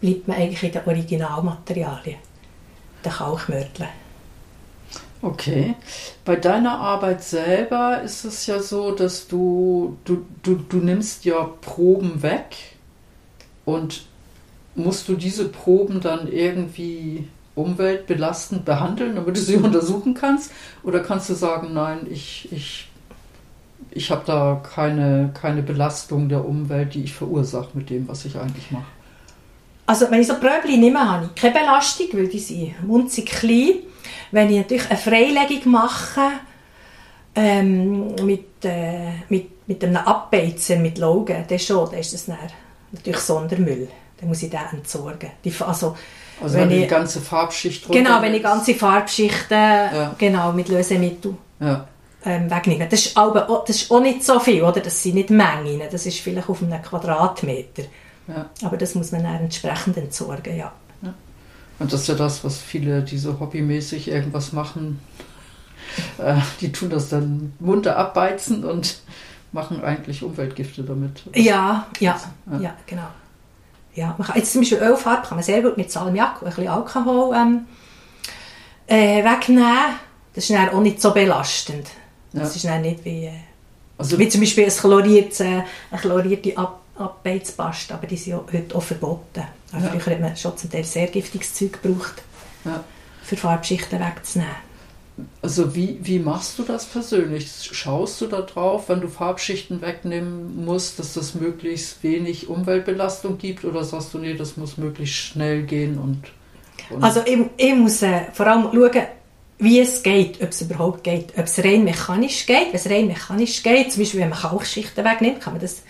bleibt 0.00 0.28
man 0.28 0.36
eigentlich 0.36 0.62
in 0.62 0.72
den 0.72 0.86
Originalmaterialien. 0.86 2.16
Der 3.04 3.12
Kalkmörtel. 3.12 3.88
Okay. 5.22 5.76
Bei 6.24 6.34
deiner 6.34 6.80
Arbeit 6.80 7.22
selber 7.22 8.02
ist 8.02 8.24
es 8.24 8.46
ja 8.46 8.60
so, 8.60 8.90
dass 8.90 9.28
du, 9.28 9.96
du, 10.04 10.26
du, 10.42 10.56
du 10.56 10.78
nimmst 10.78 11.24
ja 11.24 11.48
Proben 11.60 12.22
weg 12.22 12.56
und 13.64 14.04
musst 14.74 15.08
du 15.08 15.14
diese 15.14 15.48
Proben 15.48 16.00
dann 16.00 16.30
irgendwie 16.30 17.28
umweltbelastend 17.54 18.64
behandeln, 18.64 19.14
damit 19.14 19.36
du 19.36 19.40
sie 19.40 19.56
untersuchen 19.62 20.14
kannst? 20.14 20.50
Oder 20.82 21.00
kannst 21.00 21.30
du 21.30 21.34
sagen, 21.34 21.72
nein, 21.72 22.00
ich, 22.10 22.50
ich, 22.50 22.88
ich 23.92 24.10
habe 24.10 24.22
da 24.26 24.60
keine, 24.74 25.32
keine 25.40 25.62
Belastung 25.62 26.28
der 26.28 26.44
Umwelt, 26.44 26.94
die 26.94 27.04
ich 27.04 27.14
verursache 27.14 27.70
mit 27.74 27.90
dem, 27.90 28.08
was 28.08 28.24
ich 28.24 28.36
eigentlich 28.38 28.72
mache? 28.72 28.86
Also 29.86 30.10
wenn 30.10 30.20
ich 30.20 30.26
so 30.28 30.34
Pröbli 30.34 30.76
nehme, 30.76 31.00
habe 31.00 31.28
ich 31.34 31.40
keine 31.40 31.54
Belastung, 31.54 32.06
weil 32.12 32.28
die 32.28 32.38
sind 32.38 32.86
munzig 32.86 33.26
klein. 33.26 33.74
Wenn 34.30 34.50
ich 34.50 34.56
natürlich 34.56 34.88
eine 34.88 34.98
Freilegung 34.98 35.72
mache, 35.72 36.20
ähm, 37.34 38.14
mit, 38.24 38.64
äh, 38.64 39.10
mit, 39.28 39.66
mit 39.68 39.84
einem 39.84 39.96
Abbeizer, 39.96 40.76
mit 40.76 40.98
Laugen, 40.98 41.44
dann 41.48 41.58
schon, 41.58 41.90
dann 41.90 41.98
ist 42.00 42.12
das 42.12 42.26
dann 42.26 42.38
natürlich 42.92 43.20
Sondermüll. 43.20 43.88
Dann 44.18 44.28
muss 44.28 44.42
ich 44.42 44.50
den 44.50 44.60
entsorgen. 44.72 45.30
Die, 45.44 45.52
also, 45.60 45.96
Also 46.40 46.54
Wenn 46.54 46.62
wenn, 46.62 46.68
du 46.70 46.76
die 46.76 46.82
ich- 46.82 46.88
ganze 46.88 47.20
Farbschicht 47.20 47.88
genau, 47.90 48.20
wenn 48.22 48.34
ich 48.34 48.42
ganze 48.42 48.74
Farbschichten 48.74 50.14
genau, 50.18 50.52
mit 50.52 50.68
Lösemittel 50.68 51.34
Ja, 51.60 51.86
ähm, 52.24 52.50
wegnehme. 52.50 52.86
Das 52.88 53.06
ist, 53.06 53.16
aber, 53.16 53.48
auch- 53.50 53.64
das 53.64 53.76
ist 53.82 53.90
auch 53.90 54.00
nicht 54.00 54.24
so 54.24 54.38
viel, 54.40 54.62
oder? 54.62 54.80
Das 54.80 55.02
sind 55.02 55.14
nicht 55.16 55.30
Mengen, 55.30 55.82
das 55.90 56.06
ist 56.06 56.18
vielleicht 56.20 56.48
auf 56.48 56.62
einem 56.62 56.80
Quadratmeter. 56.82 57.82
Ja. 58.34 58.50
Aber 58.66 58.76
das 58.76 58.94
muss 58.94 59.12
man 59.12 59.22
dann 59.22 59.36
entsprechend 59.42 59.96
entsorgen, 59.96 60.56
ja. 60.56 60.72
Und 61.78 61.92
das 61.92 62.02
ist 62.02 62.08
ja 62.08 62.14
das, 62.14 62.44
was 62.44 62.58
viele, 62.58 63.02
die 63.02 63.18
so 63.18 63.40
hobbymäßig 63.40 64.06
irgendwas 64.08 64.52
machen, 64.52 65.00
äh, 66.18 66.36
die 66.60 66.70
tun 66.70 66.90
das 66.90 67.08
dann 67.08 67.54
munter 67.58 67.96
abbeizen 67.96 68.64
und 68.64 68.98
machen 69.50 69.82
eigentlich 69.82 70.22
Umweltgifte 70.22 70.84
damit. 70.84 71.22
Ja, 71.34 71.86
ja, 71.98 72.20
Ja. 72.50 72.58
ja, 72.60 72.76
genau. 72.86 73.08
Ja, 73.94 74.14
man 74.16 74.26
kann, 74.26 74.36
jetzt 74.36 74.52
zum 74.52 74.60
Beispiel 74.60 74.78
Ölfarbe 74.78 75.26
kann 75.26 75.36
man 75.36 75.44
sehr 75.44 75.60
gut 75.60 75.76
mit 75.76 75.90
Salmiak 75.90 76.40
und 76.42 76.48
ein 76.48 76.54
bisschen 76.54 76.68
Alkohol 76.68 77.34
ähm, 77.34 77.60
äh, 78.86 79.24
wegnehmen. 79.24 79.96
Das 80.34 80.44
ist 80.48 80.50
dann 80.56 80.68
auch 80.70 80.80
nicht 80.80 81.00
so 81.02 81.12
belastend. 81.12 81.86
Das 82.32 82.50
Ja. 82.50 82.56
ist 82.56 82.64
dann 82.64 82.82
nicht 82.82 83.04
wie, 83.04 83.24
äh, 83.26 83.32
Also, 83.98 84.18
wie 84.18 84.28
zum 84.28 84.40
Beispiel 84.40 84.64
ein 84.64 84.70
chloriertes, 84.70 85.40
äh, 85.40 85.62
eine 85.90 86.00
chlorierte 86.00 86.56
Ab 86.56 86.80
Abbeizpaste, 87.02 87.94
aber 87.94 88.06
die 88.06 88.16
sind 88.16 88.32
ja 88.32 88.44
heute 88.52 88.74
auch 88.74 88.82
verboten. 88.82 89.42
Also 89.72 89.86
Ja. 89.86 89.98
Früher 90.00 90.14
hat 90.14 90.20
man 90.20 90.36
schon 90.36 90.56
zum 90.56 90.70
Teil 90.70 90.84
sehr 90.84 91.06
giftiges 91.06 91.54
Zeug 91.54 91.82
gebraucht, 91.82 92.22
Ja. 92.64 92.82
für 93.22 93.36
Farbschichten 93.36 93.98
wegzunehmen. 94.00 94.54
also 95.42 95.74
wie, 95.74 95.98
wie 96.02 96.18
machst 96.18 96.58
du 96.58 96.62
das 96.62 96.86
persönlich? 96.86 97.48
Schaust 97.70 98.20
du 98.20 98.26
da 98.26 98.40
drauf, 98.40 98.88
wenn 98.88 99.00
du 99.00 99.08
Farbschichten 99.08 99.82
wegnehmen 99.82 100.64
musst, 100.64 100.98
dass 100.98 101.12
das 101.14 101.34
möglichst 101.34 102.02
wenig 102.02 102.48
Umweltbelastung 102.48 103.36
gibt? 103.38 103.64
Oder 103.64 103.84
sagst 103.84 104.14
du, 104.14 104.18
nee, 104.18 104.34
das 104.34 104.56
muss 104.56 104.78
möglichst 104.78 105.16
schnell 105.16 105.62
gehen 105.64 105.98
und... 105.98 106.22
und 106.90 107.04
Also 107.04 107.20
ich, 107.26 107.38
ich 107.58 107.74
muss 107.74 108.02
äh, 108.02 108.22
vor 108.32 108.46
allem 108.46 108.68
schauen, 108.72 109.02
wie 109.58 109.78
es 109.80 110.02
geht, 110.02 110.42
ob 110.42 110.48
es 110.48 110.62
überhaupt 110.62 111.04
geht, 111.04 111.38
ob 111.38 111.44
es 111.44 111.58
rein 111.62 111.84
mechanisch 111.84 112.46
geht. 112.46 112.68
Wenn 112.68 112.74
es 112.74 112.90
rein 112.90 113.06
mechanisch 113.06 113.62
geht, 113.62 113.92
zum 113.92 114.02
Beispiel 114.02 114.20
wenn 114.20 114.30
man 114.30 114.38
Kalkschichten 114.40 115.04
wegnimmt, 115.04 115.40
kann 115.40 115.52
man 115.52 115.62
das 115.62 115.82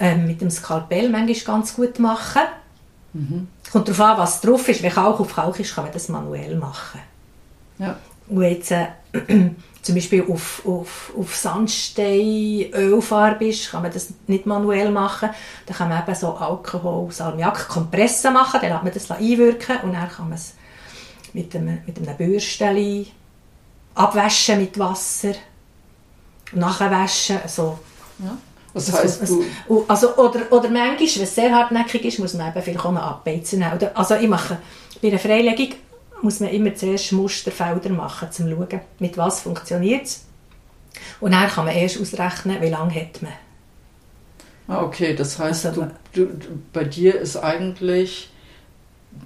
ähm, 0.00 0.26
mit 0.26 0.40
dem 0.40 0.50
Skalpell 0.50 1.10
manchmal 1.10 1.56
ganz 1.56 1.74
gut 1.74 1.98
machen. 2.00 2.42
Kommt 3.70 3.88
darauf 3.88 4.00
an, 4.00 4.18
was 4.18 4.40
drauf 4.40 4.68
ist. 4.68 4.82
Wenn 4.82 4.90
Kalk 4.90 5.20
auf 5.20 5.34
Kalk 5.34 5.60
ist, 5.60 5.74
kann 5.74 5.84
man 5.84 5.92
das 5.92 6.08
manuell 6.08 6.56
machen. 6.56 7.00
ja. 7.78 7.96
Und 8.28 8.42
jetzt 8.42 8.70
äh, 8.70 8.86
zum 9.82 9.94
Beispiel 9.94 10.24
auf, 10.28 10.62
auf, 10.64 11.12
auf 11.18 11.34
Sandstein 11.34 12.72
Ölfarbe 12.72 13.48
ist, 13.48 13.70
kann 13.70 13.82
man 13.82 13.92
das 13.92 14.14
nicht 14.28 14.46
manuell 14.46 14.90
machen. 14.92 15.30
Dann 15.66 15.76
kann 15.76 15.88
man 15.88 16.02
eben 16.02 16.14
so 16.14 16.34
Alkohol, 16.34 17.10
Salmiak, 17.10 17.68
Kompressen 17.68 18.32
machen, 18.32 18.60
dann 18.62 18.70
lässt 18.70 18.84
man 18.84 18.94
das 18.94 19.10
einwirken 19.10 19.78
und 19.82 19.92
dann 19.94 20.08
kann 20.08 20.28
man 20.28 20.38
es 20.38 20.54
mit 21.32 21.54
einem, 21.56 21.80
mit 21.84 21.98
einem 21.98 22.16
Bürstchen 22.16 23.06
abwaschen 23.96 24.60
mit 24.60 24.78
Wasser 24.78 25.34
und 26.52 26.60
nachher 26.60 26.90
waschen. 26.90 27.40
So. 27.48 27.80
ja. 28.20 28.36
Heißt, 28.74 29.22
das- 29.22 29.28
du... 29.28 29.44
Also, 29.88 30.16
oder, 30.16 30.40
oder 30.50 30.68
manchmal, 30.68 30.98
wenn 30.98 31.22
es 31.22 31.34
sehr 31.34 31.54
hartnäckig 31.54 32.04
ist, 32.04 32.18
muss 32.18 32.34
man 32.34 32.48
eben 32.48 32.62
vielleicht 32.62 32.84
auch 32.84 32.94
abbeizen. 32.94 33.64
Oder, 33.74 33.96
also 33.96 34.14
ich 34.14 34.28
mache, 34.28 34.58
bei 35.02 35.08
einer 35.08 35.18
Freilegung 35.18 35.74
muss 36.22 36.40
man 36.40 36.50
immer 36.50 36.74
zuerst 36.74 37.12
Musterfelder 37.12 37.90
machen, 37.90 38.28
um 38.28 38.32
zu 38.32 38.48
schauen, 38.48 38.80
mit 38.98 39.16
was 39.16 39.40
funktioniert 39.40 40.04
es. 40.06 40.24
Und 41.20 41.32
dann 41.32 41.48
kann 41.48 41.64
man 41.66 41.74
erst 41.74 42.00
ausrechnen, 42.00 42.60
wie 42.60 42.68
lange 42.68 42.94
hat 42.94 43.22
man. 43.22 43.32
Ah, 44.68 44.82
okay, 44.82 45.14
das 45.14 45.38
heißt, 45.38 45.66
Also, 45.66 45.88
du, 46.12 46.26
du, 46.26 46.46
bei 46.72 46.84
dir 46.84 47.18
ist 47.20 47.36
eigentlich 47.36 48.30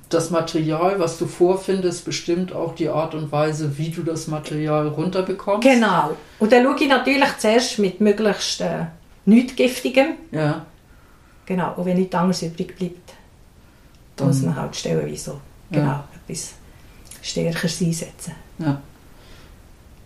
das 0.09 0.31
Material, 0.31 0.99
was 0.99 1.19
du 1.19 1.27
vorfindest, 1.27 2.05
bestimmt 2.05 2.53
auch 2.53 2.75
die 2.75 2.89
Art 2.89 3.15
und 3.15 3.31
Weise, 3.33 3.77
wie 3.77 3.91
du 3.91 4.03
das 4.03 4.27
Material 4.29 4.89
runterbekommst. 4.89 5.63
Genau. 5.69 6.17
Und 6.39 6.53
dann 6.53 6.65
schaue 6.65 6.77
ich 6.81 6.89
natürlich 6.89 7.37
zuerst 7.39 7.79
mit 7.79 8.01
möglichst 8.01 8.61
äh, 8.63 8.87
nichts 9.27 9.57
Giftigem. 9.57 10.15
Ja, 10.31 10.67
Genau. 11.47 11.75
Und 11.77 11.85
wenn 11.85 11.99
nichts 11.99 12.15
anderes 12.15 12.43
übrig 12.43 12.75
bleibt, 12.77 13.13
dann, 14.17 14.29
muss 14.29 14.41
man 14.43 14.57
halt 14.57 14.75
stellenweise 14.75 15.17
so 15.25 15.41
Ja. 15.71 15.81
genau, 15.81 16.05
etwas 16.27 16.53
Stärkeres 17.23 17.81
einsetzen. 17.83 18.33
ja. 18.59 18.81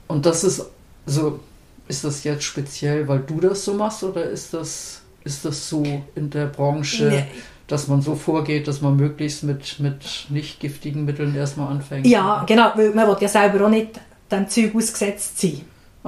Und 0.09 0.25
das 0.25 0.43
ist 0.43 0.65
so, 1.07 1.41
ist 1.87 2.03
das 2.05 2.25
jetzt 2.25 2.43
speziell, 2.45 3.07
weil 3.07 3.21
du 3.21 3.41
das 3.41 3.65
so 3.65 3.75
machst 3.75 4.03
oder 4.03 4.25
ist 4.25 4.53
das, 4.55 5.03
ist 5.25 5.45
das 5.45 5.69
so 5.69 5.83
in 6.15 6.31
der 6.31 6.47
Branche, 6.47 7.09
Nee. 7.09 7.25
dass 7.67 7.89
man 7.89 8.01
so 8.03 8.15
vorgeht, 8.15 8.67
dass 8.67 8.81
man 8.81 8.97
möglichst 8.97 9.43
mit, 9.45 9.79
mit 9.81 10.27
nicht 10.31 10.61
giftigen 10.61 11.05
Mitteln 11.05 11.35
erstmal 11.37 11.71
anfängt? 11.71 12.07
Ja, 12.07 12.45
genau, 12.47 12.73
weil 12.75 12.91
man 12.95 13.07
will 13.07 13.17
ja 13.21 13.29
selber 13.29 13.67
auch 13.67 13.71
nicht 13.71 14.01
dem 14.31 14.49
Zeug 14.49 14.75
ausgesetzt 14.75 15.39
sein. 15.41 15.61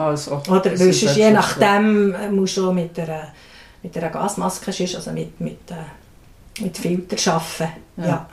Auch 0.09 0.49
Oder 0.49 0.71
bisschen 0.71 0.93
sonst 0.93 1.17
je 1.17 1.31
nachdem 1.31 2.15
äh, 2.15 2.31
musst 2.31 2.57
du 2.57 2.73
mit 2.73 2.99
einer, 2.99 3.29
mit 3.83 3.97
einer 3.97 4.09
Gasmaske 4.11 4.71
also 4.97 5.11
mit, 5.13 5.41
mit, 5.41 5.59
äh, 5.71 6.63
mit 6.63 6.77
Filter 6.77 7.33
arbeiten. 7.35 7.73
Ja. 7.97 8.07
Ja. 8.07 8.27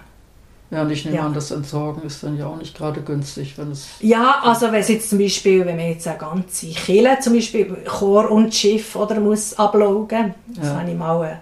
Ja, 0.70 0.82
und 0.82 0.92
ich 0.92 1.06
nehme 1.06 1.18
Ja. 1.18 1.26
an, 1.26 1.34
das 1.34 1.52
Entsorgen 1.52 2.04
ist 2.04 2.22
dann 2.24 2.38
ja 2.38 2.46
auch 2.48 2.58
nicht 2.58 2.76
gerade 2.78 3.00
günstig, 3.02 3.58
wenn 3.58 3.72
es. 3.72 3.88
ja, 4.02 4.42
also 4.44 4.66
wenn 4.70 4.82
es 4.82 4.90
jetzt 4.90 5.10
zum 5.10 5.18
Beispiel, 5.18 5.66
wenn 5.66 5.78
man 5.78 5.88
jetzt 5.88 6.06
eine 6.10 6.18
ganze 6.18 6.68
Kille, 6.68 7.18
zum 7.22 7.34
Beispiel 7.36 7.74
Chor 7.86 8.30
und 8.30 8.54
Schiff 8.54 8.94
oder 8.98 9.18
muss 9.22 9.58
ablaugen, 9.58 10.34
das 10.48 10.68
Ja. 10.68 10.76
habe 10.82 10.92
ich 10.92 10.98
mal 10.98 11.26
äh, 11.26 11.36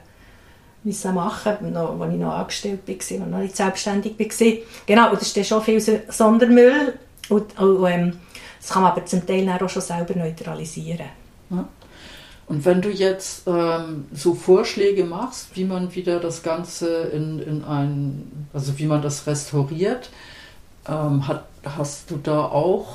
müssen 0.83 1.15
machen, 1.15 1.73
noch, 1.73 1.99
als 1.99 2.13
ich 2.13 2.19
noch 2.19 2.33
angestellt 2.33 2.81
war, 2.85 2.95
ich 2.95 3.19
noch 3.19 3.39
nicht 3.39 3.55
selbstständig 3.57 4.13
war. 4.19 4.47
Genau, 4.85 5.05
und 5.09 5.15
das 5.19 5.23
ist 5.23 5.37
dann 5.37 5.43
schon 5.43 5.63
viel 5.63 5.79
So- 5.81 6.01
Sondermüll 6.09 6.93
und, 7.29 7.57
und 7.59 7.85
ähm, 7.91 8.19
das 8.65 8.73
kann 8.73 8.81
man 8.81 8.93
aber 8.93 9.05
zum 9.05 9.23
Teil 9.27 9.47
auch 9.47 9.69
schon 9.69 9.83
selber 9.83 10.15
neutralisieren. 10.15 11.05
Und 12.47 12.65
wenn 12.65 12.81
du 12.81 12.89
jetzt 12.89 13.43
ähm, 13.45 14.05
so 14.11 14.33
Vorschläge 14.33 15.03
machst, 15.05 15.55
wie 15.55 15.65
man 15.65 15.93
wieder 15.93 16.19
das 16.19 16.41
Ganze 16.41 17.03
in, 17.03 17.37
in 17.37 17.63
ein, 17.63 18.47
also 18.53 18.79
wie 18.79 18.87
man 18.87 19.03
das 19.03 19.27
restauriert, 19.27 20.09
ähm, 20.87 21.27
hat, 21.27 21.45
hast 21.63 22.09
du 22.09 22.17
da 22.17 22.45
auch, 22.45 22.87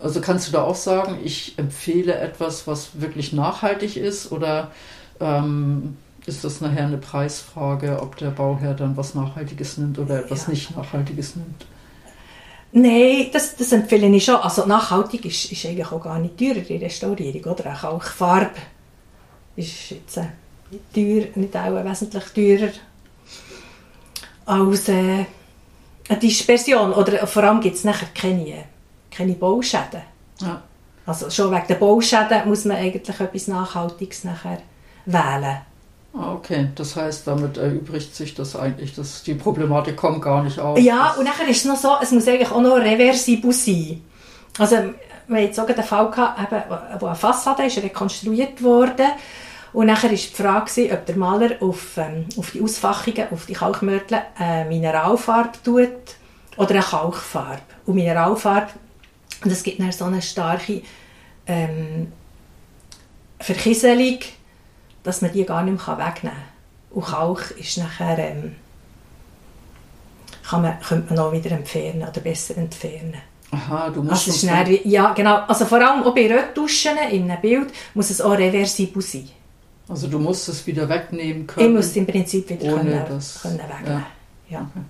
also 0.00 0.20
kannst 0.20 0.48
du 0.48 0.52
da 0.52 0.64
auch 0.64 0.74
sagen, 0.74 1.18
ich 1.22 1.56
empfehle 1.56 2.14
etwas, 2.16 2.66
was 2.66 3.00
wirklich 3.00 3.32
nachhaltig 3.32 3.96
ist 3.96 4.32
oder 4.32 4.72
ähm, 5.20 5.96
ist 6.26 6.42
das 6.42 6.60
nachher 6.60 6.86
eine 6.86 6.98
Preisfrage, 6.98 8.00
ob 8.02 8.16
der 8.16 8.30
Bauherr 8.30 8.74
dann 8.74 8.96
was 8.96 9.14
Nachhaltiges 9.14 9.78
nimmt 9.78 10.00
oder 10.00 10.18
etwas 10.24 10.46
Ja. 10.46 10.50
nicht 10.54 10.76
Nachhaltiges 10.76 11.36
nimmt? 11.36 11.66
Nein, 12.72 13.26
das, 13.32 13.56
das 13.56 13.72
empfehle 13.72 14.06
ich 14.06 14.24
schon. 14.24 14.36
Also 14.36 14.64
nachhaltig 14.66 15.24
ist, 15.24 15.50
ist 15.50 15.66
eigentlich 15.66 15.90
auch 15.90 16.02
gar 16.02 16.18
nicht 16.18 16.38
teurer, 16.38 16.60
die 16.60 16.76
Restaurierung. 16.76 17.52
Oder 17.52 17.72
auch 17.72 17.80
Kalkfarbe 17.80 18.60
ist 19.56 19.90
jetzt 19.90 20.16
äh, 20.16 20.26
nicht, 20.70 20.94
teuer, 20.94 21.26
nicht 21.34 21.56
auch 21.56 21.84
wesentlich 21.84 22.24
teurer 22.24 22.72
als 24.46 24.88
äh, 24.88 25.24
eine 26.08 26.18
Dispersion. 26.20 26.92
Oder 26.92 27.26
vor 27.26 27.42
allem 27.42 27.60
gibt 27.60 27.76
es 27.76 27.84
nachher 27.84 28.08
keine, 28.14 28.64
keine 29.10 29.34
Bauschäden. 29.34 30.02
Ja. 30.40 30.62
Also 31.06 31.28
schon 31.28 31.50
wegen 31.50 31.66
der 31.66 31.74
Bauschäden 31.74 32.48
muss 32.48 32.64
man 32.64 32.76
eigentlich 32.76 33.20
etwas 33.20 33.48
Nachhaltiges 33.48 34.24
nachher 34.24 34.58
wählen. 35.06 35.62
Ah, 36.12 36.32
okay, 36.34 36.68
das 36.74 36.96
heißt, 36.96 37.26
damit 37.26 37.56
erübrigt 37.56 38.14
sich 38.14 38.34
das 38.34 38.56
eigentlich, 38.56 38.94
dass 38.96 39.22
die 39.22 39.34
Problematik 39.34 39.96
kommt 39.96 40.22
gar 40.22 40.42
nicht 40.42 40.58
auf. 40.58 40.78
Ja, 40.78 41.14
und 41.18 41.24
nachher 41.24 41.48
ist 41.48 41.58
es 41.58 41.64
noch 41.66 41.76
so, 41.76 41.96
es 42.02 42.10
muss 42.10 42.26
eigentlich 42.26 42.50
auch 42.50 42.60
noch 42.60 42.76
reversibel 42.76 43.52
sein. 43.52 44.02
Also, 44.58 44.76
wir 44.76 45.36
haben 45.36 45.44
jetzt 45.44 45.56
sogar 45.56 45.76
den 45.76 45.84
Fall 45.84 46.10
gehabt, 46.10 47.00
wo 47.00 47.06
eine 47.06 47.14
Fassade 47.14 47.64
ist 47.64 47.78
rekonstruiert 47.78 48.60
wurde 48.62 49.04
und 49.72 49.86
nachher 49.86 50.10
war 50.10 50.16
die 50.16 50.16
Frage, 50.16 50.92
ob 50.92 51.06
der 51.06 51.16
Maler 51.16 51.50
auf, 51.60 51.96
ähm, 51.96 52.26
auf 52.36 52.50
die 52.50 52.60
Ausfachungen, 52.60 53.28
auf 53.30 53.46
die 53.46 53.52
Kalkmörtel 53.52 54.18
eine 54.36 54.68
Mineralfarbe 54.68 55.58
tut 55.64 55.88
oder 56.56 56.70
eine 56.70 56.82
Kalkfarbe. 56.82 57.62
Und 57.86 57.94
Mineralfarbe, 57.94 58.70
es 59.44 59.62
gibt 59.62 59.80
dann 59.80 59.92
so 59.92 60.06
eine 60.06 60.20
starke 60.20 60.82
ähm, 61.46 62.12
Verkieselung, 63.38 64.18
dass 65.02 65.22
man 65.22 65.32
die 65.32 65.44
gar 65.44 65.62
nicht 65.62 65.86
mehr 65.86 65.98
wegnehmen 65.98 66.36
kann. 66.36 66.96
Und 66.96 67.04
Kalk 67.06 67.54
ist 67.58 67.78
nachher, 67.78 68.18
ähm, 68.18 68.56
kann 70.48 70.62
man, 70.62 70.80
könnte 70.80 71.14
man 71.14 71.24
auch 71.24 71.32
wieder 71.32 71.52
entfernen 71.52 72.02
oder 72.02 72.20
besser 72.20 72.56
entfernen. 72.56 73.16
Aha, 73.52 73.90
du 73.90 74.02
musst 74.02 74.28
also 74.28 74.46
dann, 74.46 74.78
Ja, 74.84 75.12
genau. 75.12 75.40
Also 75.46 75.64
vor 75.64 75.78
allem 75.78 76.02
auch 76.02 76.14
bei 76.14 76.32
Röttuschen 76.32 76.96
in 77.10 77.30
einem 77.30 77.40
Bild 77.40 77.68
muss 77.94 78.10
es 78.10 78.20
auch 78.20 78.36
reversibel 78.36 79.02
sein. 79.02 79.28
Also 79.88 80.06
du 80.06 80.18
musst 80.20 80.48
es 80.48 80.64
wieder 80.66 80.88
wegnehmen 80.88 81.46
können. 81.46 81.66
Ich 81.66 81.74
muss 81.74 81.86
es 81.86 81.96
im 81.96 82.06
Prinzip 82.06 82.48
wieder 82.48 82.74
ohne 82.74 82.90
können, 82.90 83.04
das, 83.08 83.42
können 83.42 83.58
wegnehmen. 83.58 84.04
Ja. 84.48 84.58
ja. 84.58 84.70
Okay. 84.70 84.84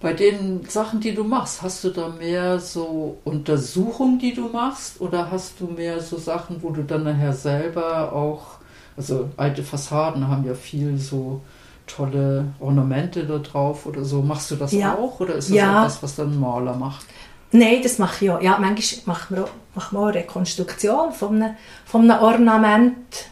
Bei 0.00 0.12
den 0.12 0.64
Sachen, 0.68 1.00
die 1.00 1.14
du 1.14 1.24
machst, 1.24 1.62
hast 1.62 1.82
du 1.82 1.88
da 1.88 2.10
mehr 2.10 2.60
so 2.60 3.16
Untersuchungen, 3.24 4.18
die 4.18 4.34
du 4.34 4.48
machst, 4.48 5.00
oder 5.00 5.30
hast 5.30 5.58
du 5.58 5.66
mehr 5.66 6.00
so 6.00 6.18
Sachen, 6.18 6.62
wo 6.62 6.70
du 6.70 6.82
dann 6.82 7.04
nachher 7.04 7.32
selber 7.32 8.12
auch, 8.12 8.58
also 8.96 9.30
alte 9.36 9.62
Fassaden 9.62 10.28
haben 10.28 10.44
ja 10.44 10.54
viel 10.54 10.98
so 10.98 11.40
tolle 11.86 12.46
Ornamente 12.60 13.24
da 13.26 13.38
drauf 13.38 13.86
oder 13.86 14.04
so. 14.04 14.22
Machst 14.22 14.50
du 14.50 14.56
das 14.56 14.72
ja. 14.72 14.94
auch 14.94 15.20
oder 15.20 15.34
ist 15.34 15.50
das 15.50 15.56
ja. 15.56 15.82
etwas, 15.82 16.02
was 16.02 16.16
dann 16.16 16.32
ein 16.32 16.40
Maler 16.40 16.74
macht? 16.74 17.06
Nein, 17.52 17.80
das 17.82 17.98
mache 17.98 18.24
ich 18.24 18.30
auch. 18.30 18.40
Ja, 18.40 18.58
manchmal 18.58 19.16
machen 19.16 19.36
wir 19.36 19.44
auch, 19.44 19.50
machen 19.74 19.96
wir 19.96 20.00
auch 20.00 20.06
eine 20.06 20.14
Rekonstruktion 20.14 21.12
von 21.12 21.42
einem, 21.42 21.54
von 21.84 22.10
einem 22.10 22.22
Ornament 22.22 23.26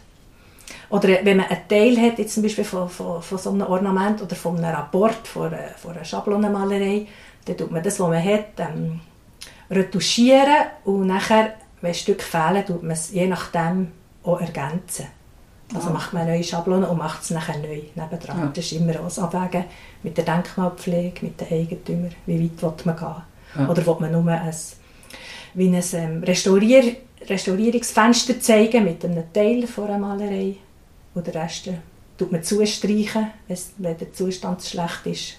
oder 0.91 1.09
wenn 1.25 1.39
man 1.39 1.47
einen 1.47 1.69
Teil 1.69 1.99
hat, 1.99 2.19
jetzt 2.19 2.35
zum 2.35 2.43
Beispiel 2.43 2.65
von, 2.65 2.89
von, 2.89 3.23
von 3.23 3.39
so 3.39 3.51
einem 3.51 3.63
Ornament 3.63 4.21
oder 4.21 4.37
von 4.37 4.59
einem 4.59 4.75
Rapport, 4.77 5.27
von 5.27 5.47
einer, 5.47 5.69
von 5.77 5.93
einer 5.93 6.05
Schablonenmalerei, 6.05 7.07
dann 7.47 7.57
tut 7.57 7.71
man 7.71 7.83
das, 7.83 7.99
was 7.99 8.09
man 8.09 8.23
hat, 8.23 8.59
ähm, 8.59 9.01
retuschieren 9.71 10.67
und 10.85 11.07
nachher, 11.07 11.55
wenn 11.81 11.95
Stücke 11.95 12.23
fehlen, 12.23 12.65
tut 12.67 12.83
man 12.83 12.93
es 12.93 13.11
je 13.11 13.27
nachdem 13.27 13.91
auch 14.23 14.41
ergänzen. 14.41 15.07
Also 15.75 15.89
ah. 15.89 15.93
macht 15.93 16.13
man 16.13 16.23
eine 16.23 16.33
neue 16.33 16.45
Schablone 16.45 16.89
und 16.89 16.99
macht 16.99 17.23
es 17.23 17.31
nachher 17.31 17.59
neu 17.59 17.81
nebendran. 17.95 18.39
Ja. 18.39 18.53
Das 18.55 18.65
ist 18.65 18.73
immer 18.73 18.93
das 18.93 19.19
Abwägen 19.19 19.65
mit 20.03 20.17
der 20.17 20.25
Denkmalpflege, 20.25 21.25
mit 21.25 21.41
den 21.41 21.49
Eigentümern, 21.49 22.15
wie 22.27 22.45
weit 22.45 22.63
will 22.63 22.73
man 22.85 22.97
gehen. 22.97 23.23
Ja. 23.59 23.69
Oder 23.69 23.87
will 23.87 23.97
man 24.01 24.13
nur 24.13 24.31
ein, 24.31 24.55
wie 25.55 25.69
ein 25.69 25.83
ähm, 25.93 26.23
Restaurier 26.23 26.97
Restaurierungsfenster 27.29 28.41
zeigen 28.41 28.85
mit 28.85 29.05
einem 29.05 29.33
Teil 29.33 29.67
von 29.67 29.89
einer 29.89 29.99
Malerei 29.99 30.57
und 31.15 31.27
den 31.27 31.35
Rest 31.35 31.69
tut 32.19 32.33
man 32.33 32.43
zustreichen, 32.43 33.29
wenn 33.79 33.99
der 33.99 34.13
Zustand 34.13 34.63
schlecht 34.63 35.07
ist. 35.07 35.35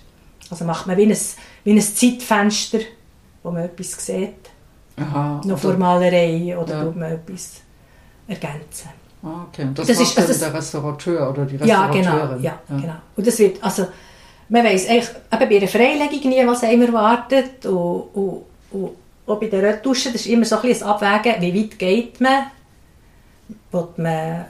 Also 0.49 0.65
macht 0.65 0.87
man 0.87 0.97
wie 0.97 1.11
ein, 1.11 1.17
wie 1.63 1.71
ein 1.71 1.81
Zeitfenster, 1.81 2.79
wo 3.41 3.51
man 3.51 3.63
etwas 3.63 4.05
sieht. 4.05 4.51
Aha, 4.97 5.41
noch 5.43 5.57
vor 5.57 5.75
Malerei 5.75 6.55
oder 6.57 6.75
ja. 6.75 6.83
tut 6.83 6.95
man 6.95 7.11
etwas 7.11 7.61
ergänzen. 8.27 8.89
Ah, 9.23 9.45
okay. 9.47 9.63
Und 9.63 9.79
das, 9.79 9.87
das 9.87 9.99
ist, 9.99 10.17
also 10.17 10.37
der 10.37 10.53
Restaurateur 10.53 11.29
oder 11.29 11.45
die 11.45 11.55
Restaurateurin? 11.55 12.03
Ja, 12.03 12.17
genau. 12.17 12.41
Ja, 12.41 12.59
ja. 12.69 12.77
genau. 12.81 12.95
Und 13.15 13.25
das 13.25 13.39
wird, 13.39 13.63
also, 13.63 13.87
man 14.49 14.65
weiss 14.65 14.87
eigentlich 14.87 15.09
eben 15.31 15.49
bei 15.49 15.57
einer 15.57 15.67
Freilegung 15.67 16.29
nie, 16.29 16.45
was 16.45 16.63
einem 16.63 16.81
erwartet. 16.81 17.65
Und, 17.65 18.09
und, 18.13 18.43
und 18.71 18.91
auch 19.25 19.39
bei 19.39 19.47
der 19.47 19.63
Retusche, 19.63 20.11
das 20.11 20.21
ist 20.21 20.27
immer 20.27 20.45
so 20.45 20.57
ein 20.57 20.63
bisschen 20.63 20.87
ein 20.87 20.93
Abwägen, 20.93 21.41
wie 21.41 21.63
weit 21.63 21.79
geht 21.79 22.19
man. 22.19 22.47
Will 23.71 23.87
man 23.97 24.45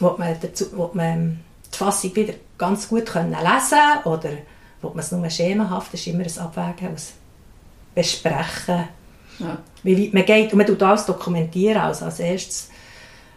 wo 0.00 0.14
man, 0.18 0.36
dazu, 0.40 0.66
wo 0.74 0.90
man 0.92 1.40
die 1.72 1.76
Fassung 1.76 2.14
wieder 2.14 2.34
ganz 2.58 2.88
gut 2.88 3.06
können 3.06 3.30
lesen 3.30 4.04
oder 4.04 4.30
wo 4.82 4.90
man 4.90 4.98
es 5.00 5.12
nur 5.12 5.28
schemenhaft, 5.30 5.92
das 5.92 6.00
ist 6.00 6.06
immer 6.08 6.24
ein 6.24 6.38
Abwägen 6.38 6.94
aus 6.94 7.12
Besprechen, 7.94 8.88
ja. 9.38 9.58
wie 9.82 10.04
weit 10.04 10.14
man 10.14 10.24
geht. 10.26 10.52
Und 10.52 10.58
man 10.58 10.66
tut 10.66 10.82
alles 10.82 11.06
dokumentieren. 11.06 11.80
Also 11.80 12.04
als 12.04 12.20
erstes 12.20 12.68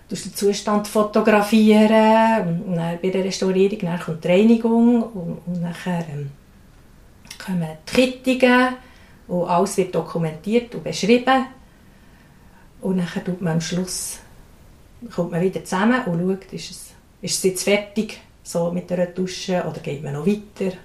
tust 0.10 0.26
den 0.26 0.36
Zustand 0.36 0.88
fotografieren, 0.88 2.64
und 2.66 2.76
dann 2.76 3.00
bei 3.02 3.10
der 3.10 3.24
Restaurierung 3.24 3.80
dann 3.80 4.00
kommt 4.00 4.24
die 4.24 4.28
Reinigung 4.28 5.04
und, 5.04 5.42
und 5.46 5.62
nachher 5.62 6.06
ähm, 6.12 6.32
kommen 7.44 7.68
die 7.88 7.92
Kittungen 7.94 8.76
und 9.28 9.48
alles 9.48 9.78
wird 9.78 9.94
dokumentiert 9.94 10.74
und 10.76 10.84
beschrieben. 10.84 11.46
Und 12.82 12.98
dann 12.98 13.24
tut 13.24 13.42
man 13.42 13.54
am 13.54 13.62
Schluss 13.62 14.20
kommt 15.14 15.32
man 15.32 15.42
wieder 15.42 15.64
zusammen 15.64 16.04
und 16.06 16.20
schaut, 16.20 16.54
ist 16.54 16.72
es, 16.72 16.92
ist 17.22 17.38
es 17.38 17.44
jetzt 17.44 17.64
fertig 17.64 18.20
so 18.44 18.72
mit 18.72 18.90
der 18.90 18.98
Retusche 18.98 19.64
oder 19.66 19.80
geht 19.80 20.04
man 20.04 20.14
noch 20.14 20.26
weiter. 20.26 20.76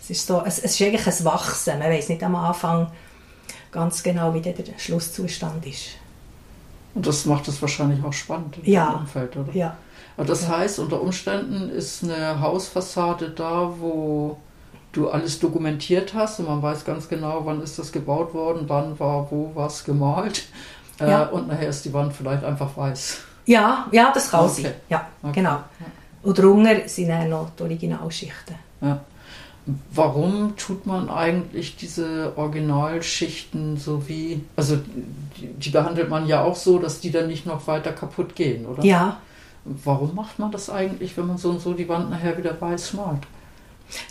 Es 0.00 0.10
ist, 0.10 0.26
so, 0.26 0.42
es, 0.44 0.58
es 0.58 0.78
ist 0.78 0.82
eigentlich 0.82 1.06
ein 1.06 1.24
Wachsen. 1.24 1.78
Man 1.78 1.90
weiß 1.90 2.10
nicht 2.10 2.22
am 2.22 2.36
Anfang 2.36 2.90
ganz 3.70 4.02
genau, 4.02 4.34
wie 4.34 4.40
der 4.42 4.54
Schlusszustand 4.76 5.64
ist. 5.66 5.92
Und 6.94 7.06
das 7.06 7.26
macht 7.26 7.48
es 7.48 7.60
wahrscheinlich 7.60 8.04
auch 8.04 8.12
spannend 8.12 8.58
im 8.62 8.72
ja. 8.72 8.90
Umfeld, 8.90 9.36
oder? 9.36 9.52
Ja. 9.52 9.76
Aber 10.16 10.26
das 10.26 10.42
ja. 10.42 10.58
heißt, 10.58 10.78
unter 10.78 11.00
Umständen 11.00 11.70
ist 11.70 12.04
eine 12.04 12.40
Hausfassade 12.40 13.30
da, 13.30 13.72
wo 13.80 14.38
du 14.92 15.10
alles 15.10 15.40
dokumentiert 15.40 16.14
hast 16.14 16.38
und 16.38 16.46
man 16.46 16.62
weiß 16.62 16.84
ganz 16.84 17.08
genau, 17.08 17.42
wann 17.44 17.60
ist 17.62 17.78
das 17.78 17.90
gebaut 17.90 18.32
worden, 18.32 18.64
wann 18.68 18.98
war 19.00 19.28
wo 19.30 19.50
was 19.54 19.84
gemalt. 19.84 20.44
Äh, 21.00 21.10
ja. 21.10 21.24
und 21.24 21.48
nachher 21.48 21.68
ist 21.68 21.84
die 21.84 21.92
Wand 21.92 22.12
vielleicht 22.12 22.44
einfach 22.44 22.76
weiß. 22.76 23.18
Ja, 23.46 23.88
ja 23.90 24.12
das 24.14 24.30
kann 24.30 24.44
okay. 24.44 24.62
sein. 24.62 24.74
Ja, 24.88 25.08
okay. 25.22 25.32
genau. 25.34 25.58
Und 26.22 26.38
darunter 26.38 26.88
sind 26.88 27.08
dann 27.08 27.28
noch 27.28 27.50
die 27.58 27.62
Originalschichten. 27.64 28.54
Ja. 28.80 29.00
Warum 29.92 30.56
tut 30.56 30.86
man 30.86 31.08
eigentlich 31.08 31.76
diese 31.76 32.32
Originalschichten 32.36 33.76
so 33.78 34.08
wie, 34.08 34.44
also 34.56 34.78
die, 35.46 35.70
behandelt 35.70 36.08
man 36.10 36.26
ja 36.26 36.42
auch 36.42 36.56
so, 36.56 36.78
dass 36.78 37.00
die 37.00 37.10
dann 37.10 37.28
nicht 37.28 37.46
noch 37.46 37.66
weiter 37.66 37.92
kaputt 37.92 38.34
gehen, 38.34 38.66
oder? 38.66 38.84
Ja. 38.84 39.18
Warum 39.64 40.14
macht 40.14 40.38
man 40.38 40.50
das 40.50 40.68
eigentlich, 40.68 41.16
wenn 41.16 41.26
man 41.26 41.38
so 41.38 41.50
und 41.50 41.60
so 41.60 41.72
die 41.72 41.88
Wand 41.88 42.10
nachher 42.10 42.36
wieder 42.36 42.60
weiß 42.60 42.94
malt? 42.94 43.22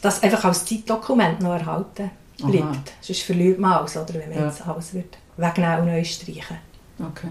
Das 0.02 0.24
einfach 0.24 0.46
als 0.46 0.65
Zeitdokument 0.65 1.41
noch 1.41 1.54
erhalten 1.54 2.12
bleibt. 2.38 2.63
Aha. 2.63 2.84
Sonst 3.02 3.22
verliert 3.22 3.60
man 3.60 3.74
alles, 3.74 3.96
oder, 3.96 4.13
wenn 4.15 4.30
man 4.30 4.39
ja. 4.39 4.46
jetzt 4.46 4.67
alles 4.67 4.93
wird 4.93 5.17
wegnehmen 5.38 5.80
und 5.82 5.86
neu 5.88 6.04
streichen. 6.04 6.58
Okay. 7.00 7.30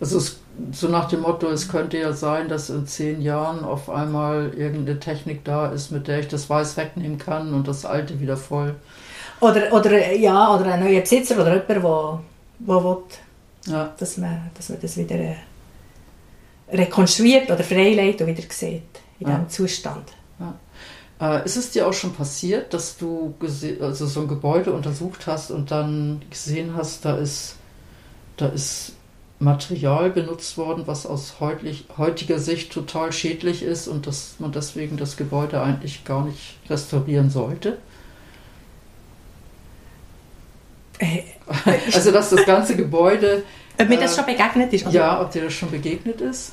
Also 0.00 0.18
es, 0.18 0.40
so 0.72 0.88
nach 0.88 1.08
dem 1.08 1.20
Motto, 1.20 1.48
es 1.48 1.68
könnte 1.68 1.98
ja 1.98 2.12
sein, 2.12 2.48
dass 2.48 2.70
in 2.70 2.86
zehn 2.86 3.20
Jahren 3.20 3.64
auf 3.64 3.90
einmal 3.90 4.52
irgendeine 4.56 4.98
Technik 4.98 5.44
da 5.44 5.68
ist, 5.68 5.90
mit 5.90 6.08
der 6.08 6.20
ich 6.20 6.28
das 6.28 6.48
Weiß 6.48 6.76
wegnehmen 6.76 7.18
kann 7.18 7.52
und 7.52 7.68
das 7.68 7.84
Alte 7.84 8.18
wieder 8.18 8.36
voll. 8.36 8.74
Oder, 9.40 9.72
oder, 9.72 10.14
ja, 10.14 10.54
oder 10.54 10.66
ein 10.66 10.80
neuer 10.80 11.00
Besitzer 11.00 11.34
oder 11.34 11.52
jemand, 11.52 11.68
der 11.68 11.82
wo, 11.82 12.20
wo 12.60 12.84
will, 12.84 12.96
ja. 13.70 13.94
dass, 13.98 14.16
man, 14.16 14.50
dass 14.54 14.68
man 14.68 14.80
das 14.80 14.96
wieder 14.96 15.16
äh, 15.16 15.36
rekonstruiert 16.70 17.50
oder 17.50 17.64
freilegt 17.64 18.20
und 18.20 18.28
wieder 18.28 18.42
sieht 18.48 18.82
in 19.18 19.28
ja. 19.28 19.34
diesem 19.34 19.48
Zustand. 19.48 20.12
Ja. 20.38 20.54
Äh, 21.20 21.44
ist 21.44 21.56
es 21.56 21.70
dir 21.70 21.86
auch 21.86 21.92
schon 21.92 22.12
passiert, 22.12 22.72
dass 22.72 22.96
du 22.96 23.34
also 23.80 24.06
so 24.06 24.20
ein 24.20 24.28
Gebäude 24.28 24.72
untersucht 24.72 25.26
hast 25.26 25.50
und 25.50 25.70
dann 25.70 26.22
gesehen 26.30 26.74
hast, 26.74 27.04
da 27.04 27.16
ist, 27.16 27.56
da 28.36 28.48
ist 28.48 28.92
Material 29.38 30.10
benutzt 30.10 30.58
worden, 30.58 30.82
was 30.86 31.06
aus 31.06 31.36
heutiger 31.40 32.38
Sicht 32.38 32.72
total 32.72 33.10
schädlich 33.10 33.62
ist 33.62 33.88
und 33.88 34.06
dass 34.06 34.34
man 34.38 34.52
deswegen 34.52 34.98
das 34.98 35.16
Gebäude 35.16 35.62
eigentlich 35.62 36.04
gar 36.04 36.24
nicht 36.24 36.58
restaurieren 36.68 37.30
sollte? 37.30 37.78
Äh, 40.98 41.22
also, 41.92 42.12
dass 42.12 42.30
das 42.30 42.44
ganze 42.44 42.76
Gebäude. 42.76 43.42
Ob 43.80 43.88
mir 43.88 43.98
das 43.98 44.12
äh, 44.12 44.16
schon 44.16 44.26
begegnet 44.26 44.72
ist? 44.72 44.86
Also, 44.86 44.98
ja, 44.98 45.20
ob 45.20 45.30
dir 45.30 45.44
das 45.44 45.52
schon 45.52 45.70
begegnet 45.70 46.20
ist? 46.20 46.52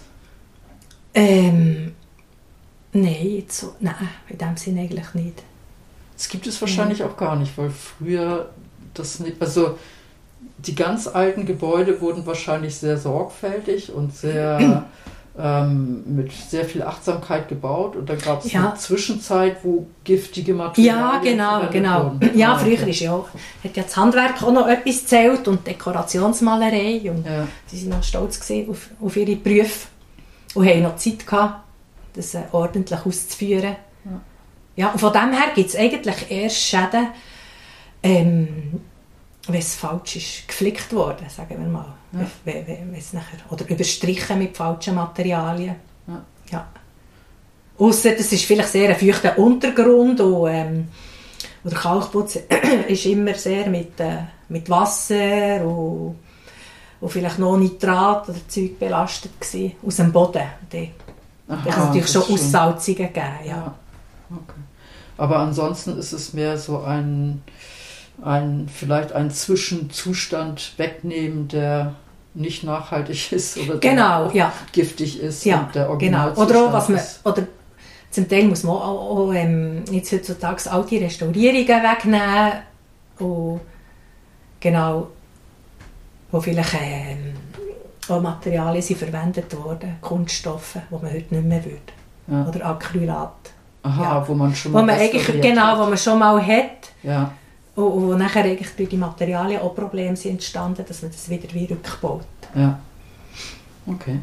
Ähm, 1.14 1.94
nein, 2.94 3.28
jetzt 3.38 3.60
so, 3.60 3.76
nein, 3.80 3.96
in 4.30 4.38
dem 4.38 4.58
Sinne 4.58 4.82
eigentlich 4.82 5.14
nicht. 5.14 5.44
Das 6.16 6.30
gibt 6.30 6.48
es 6.48 6.60
wahrscheinlich 6.62 7.00
nein. 7.00 7.10
auch 7.10 7.18
gar 7.18 7.36
nicht, 7.36 7.58
weil 7.58 7.70
früher 7.70 8.50
das 8.94 9.20
nicht. 9.20 9.42
Also, 9.42 9.78
die 10.60 10.76
ganz 10.76 11.08
alten 11.08 11.46
Gebäude 11.46 12.02
wurden 12.02 12.26
wahrscheinlich 12.26 12.76
sehr 12.76 12.98
sorgfältig 12.98 13.92
und 13.92 14.16
sehr 14.16 14.86
ähm, 15.40 16.04
mit 16.16 16.32
sehr 16.32 16.66
viel 16.66 16.82
Achtsamkeit 16.82 17.48
gebaut 17.48 17.96
und 17.96 18.10
dann 18.10 18.18
gab 18.20 18.44
es 18.44 18.52
Ja. 18.52 18.70
eine 18.70 18.76
Zwischenzeit, 18.76 19.58
wo 19.64 19.86
giftige 20.04 20.54
Materialien 20.54 21.38
Ja, 21.38 21.60
genau, 21.60 21.72
genau. 21.72 22.04
wurden. 22.20 22.38
Ja, 22.38 22.54
Ah, 22.54 22.58
früher 22.58 22.88
ist 22.88 23.00
ja 23.02 23.14
auch, 23.14 23.28
hat 23.64 23.78
ja 23.78 23.84
das 23.84 23.96
Handwerk 23.96 24.42
auch 24.42 24.52
noch 24.52 24.68
etwas 24.68 25.06
zählt 25.06 25.48
und 25.48 25.66
Dekorationsmalerei 25.68 27.02
und 27.12 27.26
Ja. 27.26 27.48
sie 27.68 27.82
waren 27.90 28.00
noch 28.00 28.04
stolz 28.04 28.40
gewesen 28.40 28.70
auf, 28.72 28.90
auf 29.00 29.16
ihre 29.16 29.36
Berufe 29.36 29.88
und 30.56 30.68
haben 30.68 30.82
noch 30.82 30.96
Zeit 30.96 31.26
gehabt, 31.28 31.64
das 32.16 32.34
äh, 32.34 32.42
ordentlich 32.52 33.00
auszuführen. 33.06 33.76
Ja. 34.06 34.12
Ja, 34.76 34.92
und 34.92 35.00
von 35.00 35.14
dem 35.14 35.32
her 35.34 35.50
gibt 35.56 35.70
es 35.70 35.76
eigentlich 35.76 36.32
erst 36.32 36.58
Schäden, 36.58 37.08
ähm, 38.04 38.82
wenn 39.48 39.60
es 39.60 39.76
falsch 39.76 40.16
ist 40.18 40.48
geflickt 40.48 40.94
worden, 40.94 41.26
sagen 41.30 41.56
wir 41.60 41.68
mal. 41.68 41.94
Ja. 42.12 42.20
Wenn, 42.46 42.68
wenn, 42.68 42.92
nachher, 42.92 43.40
oder 43.50 43.70
überstrichen 43.70 44.40
mit 44.40 44.56
falschen 44.56 44.96
Materialien. 44.96 45.76
Ja. 46.08 46.22
Ja. 46.52 46.68
Ausser, 47.78 48.12
das 48.12 48.32
ist 48.32 48.46
vielleicht 48.46 48.70
sehr 48.70 48.90
ein 48.90 48.96
feuchter 48.96 49.38
Untergrund 49.38 50.20
und, 50.20 50.50
ähm, 50.50 50.88
und 51.64 51.72
der 51.72 51.80
Kalkputz 51.80 52.40
ist 52.88 53.06
immer 53.06 53.34
sehr 53.36 53.70
mit, 53.70 54.00
äh, 54.00 54.24
mit 54.50 54.70
Wasser 54.70 55.64
und, 55.66 56.18
und 57.00 57.10
vielleicht 57.10 57.40
noch 57.40 57.58
Nitrat 57.58 58.30
oder 58.30 58.48
Zeug 58.48 58.80
belastet 58.80 59.40
gewesen, 59.40 59.74
aus 59.86 59.96
dem 59.98 60.12
Boden. 60.12 60.48
Da 61.48 61.56
kann 61.56 61.68
es 61.68 61.78
natürlich 61.78 62.08
schon 62.08 62.24
Aussalzungen 62.24 63.14
geben. 63.14 63.40
Ja. 63.46 63.56
Ja. 63.56 63.76
Okay. 64.32 64.62
Aber 65.18 65.40
ansonsten 65.40 65.98
ist 65.98 66.14
es 66.14 66.34
mehr 66.34 66.58
so 66.58 66.82
ein, 66.82 67.42
ein 68.24 68.70
vielleicht 68.74 69.14
ein 69.14 69.32
Zwischenzustand 69.32 70.74
wegnehmen, 70.78 71.48
der 71.48 71.96
nicht 72.34 72.64
nachhaltig 72.64 73.32
ist 73.32 73.58
oder 73.58 73.78
der 73.78 73.92
Genau, 73.92 74.32
ja. 74.32 74.52
giftig 74.72 75.20
ist 75.22 75.46
Ja, 75.46 75.62
und 75.62 75.76
der 75.76 75.88
genau. 75.98 76.32
Oder 76.34 76.72
was 76.74 76.90
man, 76.90 77.00
oder 77.24 77.48
zum 78.10 78.28
Teil 78.28 78.46
muss 78.46 78.64
man 78.64 78.76
auch, 78.76 79.18
auch 79.28 79.34
ähm, 79.34 79.84
jetzt 79.92 80.12
heutzutage 80.12 80.72
alte 80.72 81.02
Restaurierungen 81.02 81.68
wegnehmen 81.84 82.54
und 83.20 83.62
genau, 84.60 85.08
wo 86.32 86.40
vielleicht 86.40 86.74
ähm, 86.82 87.34
auch 88.08 88.22
Materialien 88.22 88.82
sind 88.82 89.00
verwendet 89.00 89.56
worden, 89.58 89.98
Kunststoffe, 90.02 90.78
die 90.90 90.94
man 90.96 91.12
heute 91.14 91.36
nicht 91.36 91.46
mehr 91.46 91.64
würde. 91.66 91.80
Ja. 92.28 92.46
Oder 92.48 92.66
Acrylat. 92.66 93.32
Aha, 93.84 94.04
ja. 94.04 94.28
wo 94.28 94.34
man 94.34 94.54
schon 94.56 94.74
Wo 94.74 94.78
mal 94.78 94.86
man 94.86 94.96
eigentlich, 95.00 95.42
genau, 95.42 95.62
hat. 95.62 95.80
wo 95.80 95.86
man 95.86 95.98
schon 95.98 96.20
mal 96.20 96.46
hat 96.46 96.92
Ja, 97.04 97.32
und, 97.78 98.10
und 98.10 98.18
nachher 98.18 98.44
eigentlich 98.44 98.70
durch 98.76 98.90
die 98.90 98.98
Materialien 98.98 99.62
auch 99.62 99.76
Probleme 99.76 100.16
sind 100.16 100.32
entstanden, 100.34 100.84
dass 100.88 101.02
man 101.02 101.12
das 101.12 101.30
wieder 101.30 101.54
wie 101.54 101.66
rückbaut. 101.66 102.26
ja. 102.56 102.80
Okay. 103.86 104.20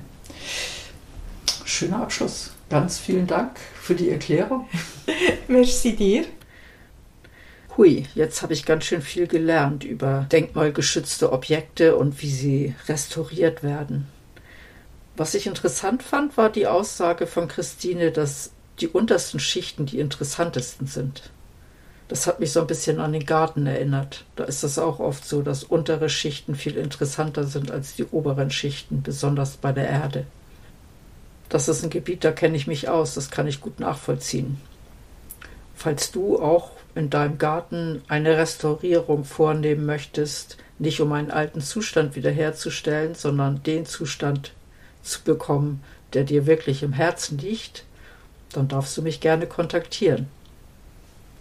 Schöner 1.64 2.02
Abschluss. 2.02 2.50
Ganz 2.68 2.98
vielen 2.98 3.26
Dank 3.26 3.58
für 3.80 3.94
die 3.94 4.10
Erklärung. 4.10 4.68
Merci 5.48 5.96
dir. 5.96 6.26
Hui, 7.76 8.04
jetzt 8.14 8.42
habe 8.42 8.52
ich 8.52 8.66
ganz 8.66 8.84
schön 8.84 9.00
viel 9.00 9.26
gelernt 9.26 9.82
über 9.82 10.26
denkmalgeschützte 10.30 11.32
Objekte 11.32 11.96
und 11.96 12.20
wie 12.22 12.30
sie 12.30 12.74
restauriert 12.88 13.62
werden. 13.62 14.06
Was 15.16 15.34
ich 15.34 15.46
interessant 15.46 16.02
fand, 16.02 16.36
war 16.36 16.50
die 16.50 16.66
Aussage 16.66 17.26
von 17.26 17.48
Christine, 17.48 18.12
dass 18.12 18.50
die 18.80 18.88
untersten 18.88 19.40
Schichten 19.40 19.86
die 19.86 19.98
interessantesten 19.98 20.86
sind. 20.86 21.30
Das 22.08 22.26
hat 22.26 22.38
mich 22.38 22.52
so 22.52 22.60
ein 22.60 22.66
bisschen 22.66 23.00
an 23.00 23.12
den 23.12 23.24
Garten 23.24 23.66
erinnert. 23.66 24.24
Da 24.36 24.44
ist 24.44 24.62
das 24.62 24.78
auch 24.78 25.00
oft 25.00 25.24
so, 25.24 25.42
dass 25.42 25.64
untere 25.64 26.08
Schichten 26.08 26.54
viel 26.54 26.76
interessanter 26.76 27.44
sind 27.44 27.70
als 27.70 27.94
die 27.94 28.04
oberen 28.04 28.50
Schichten, 28.50 29.02
besonders 29.02 29.56
bei 29.56 29.72
der 29.72 29.88
Erde. 29.88 30.26
Das 31.48 31.68
ist 31.68 31.82
ein 31.82 31.90
Gebiet, 31.90 32.24
da 32.24 32.32
kenne 32.32 32.56
ich 32.56 32.66
mich 32.66 32.88
aus, 32.88 33.14
das 33.14 33.30
kann 33.30 33.46
ich 33.46 33.60
gut 33.60 33.80
nachvollziehen. 33.80 34.60
Falls 35.74 36.10
du 36.10 36.40
auch 36.40 36.72
in 36.94 37.10
deinem 37.10 37.38
Garten 37.38 38.02
eine 38.08 38.36
Restaurierung 38.36 39.24
vornehmen 39.24 39.86
möchtest, 39.86 40.56
nicht 40.78 41.00
um 41.00 41.12
einen 41.12 41.30
alten 41.30 41.60
Zustand 41.60 42.16
wiederherzustellen, 42.16 43.14
sondern 43.14 43.62
den 43.62 43.86
Zustand 43.86 44.52
zu 45.02 45.22
bekommen, 45.22 45.82
der 46.12 46.24
dir 46.24 46.46
wirklich 46.46 46.82
im 46.82 46.92
Herzen 46.92 47.38
liegt, 47.38 47.84
dann 48.52 48.68
darfst 48.68 48.96
du 48.96 49.02
mich 49.02 49.20
gerne 49.20 49.46
kontaktieren. 49.46 50.28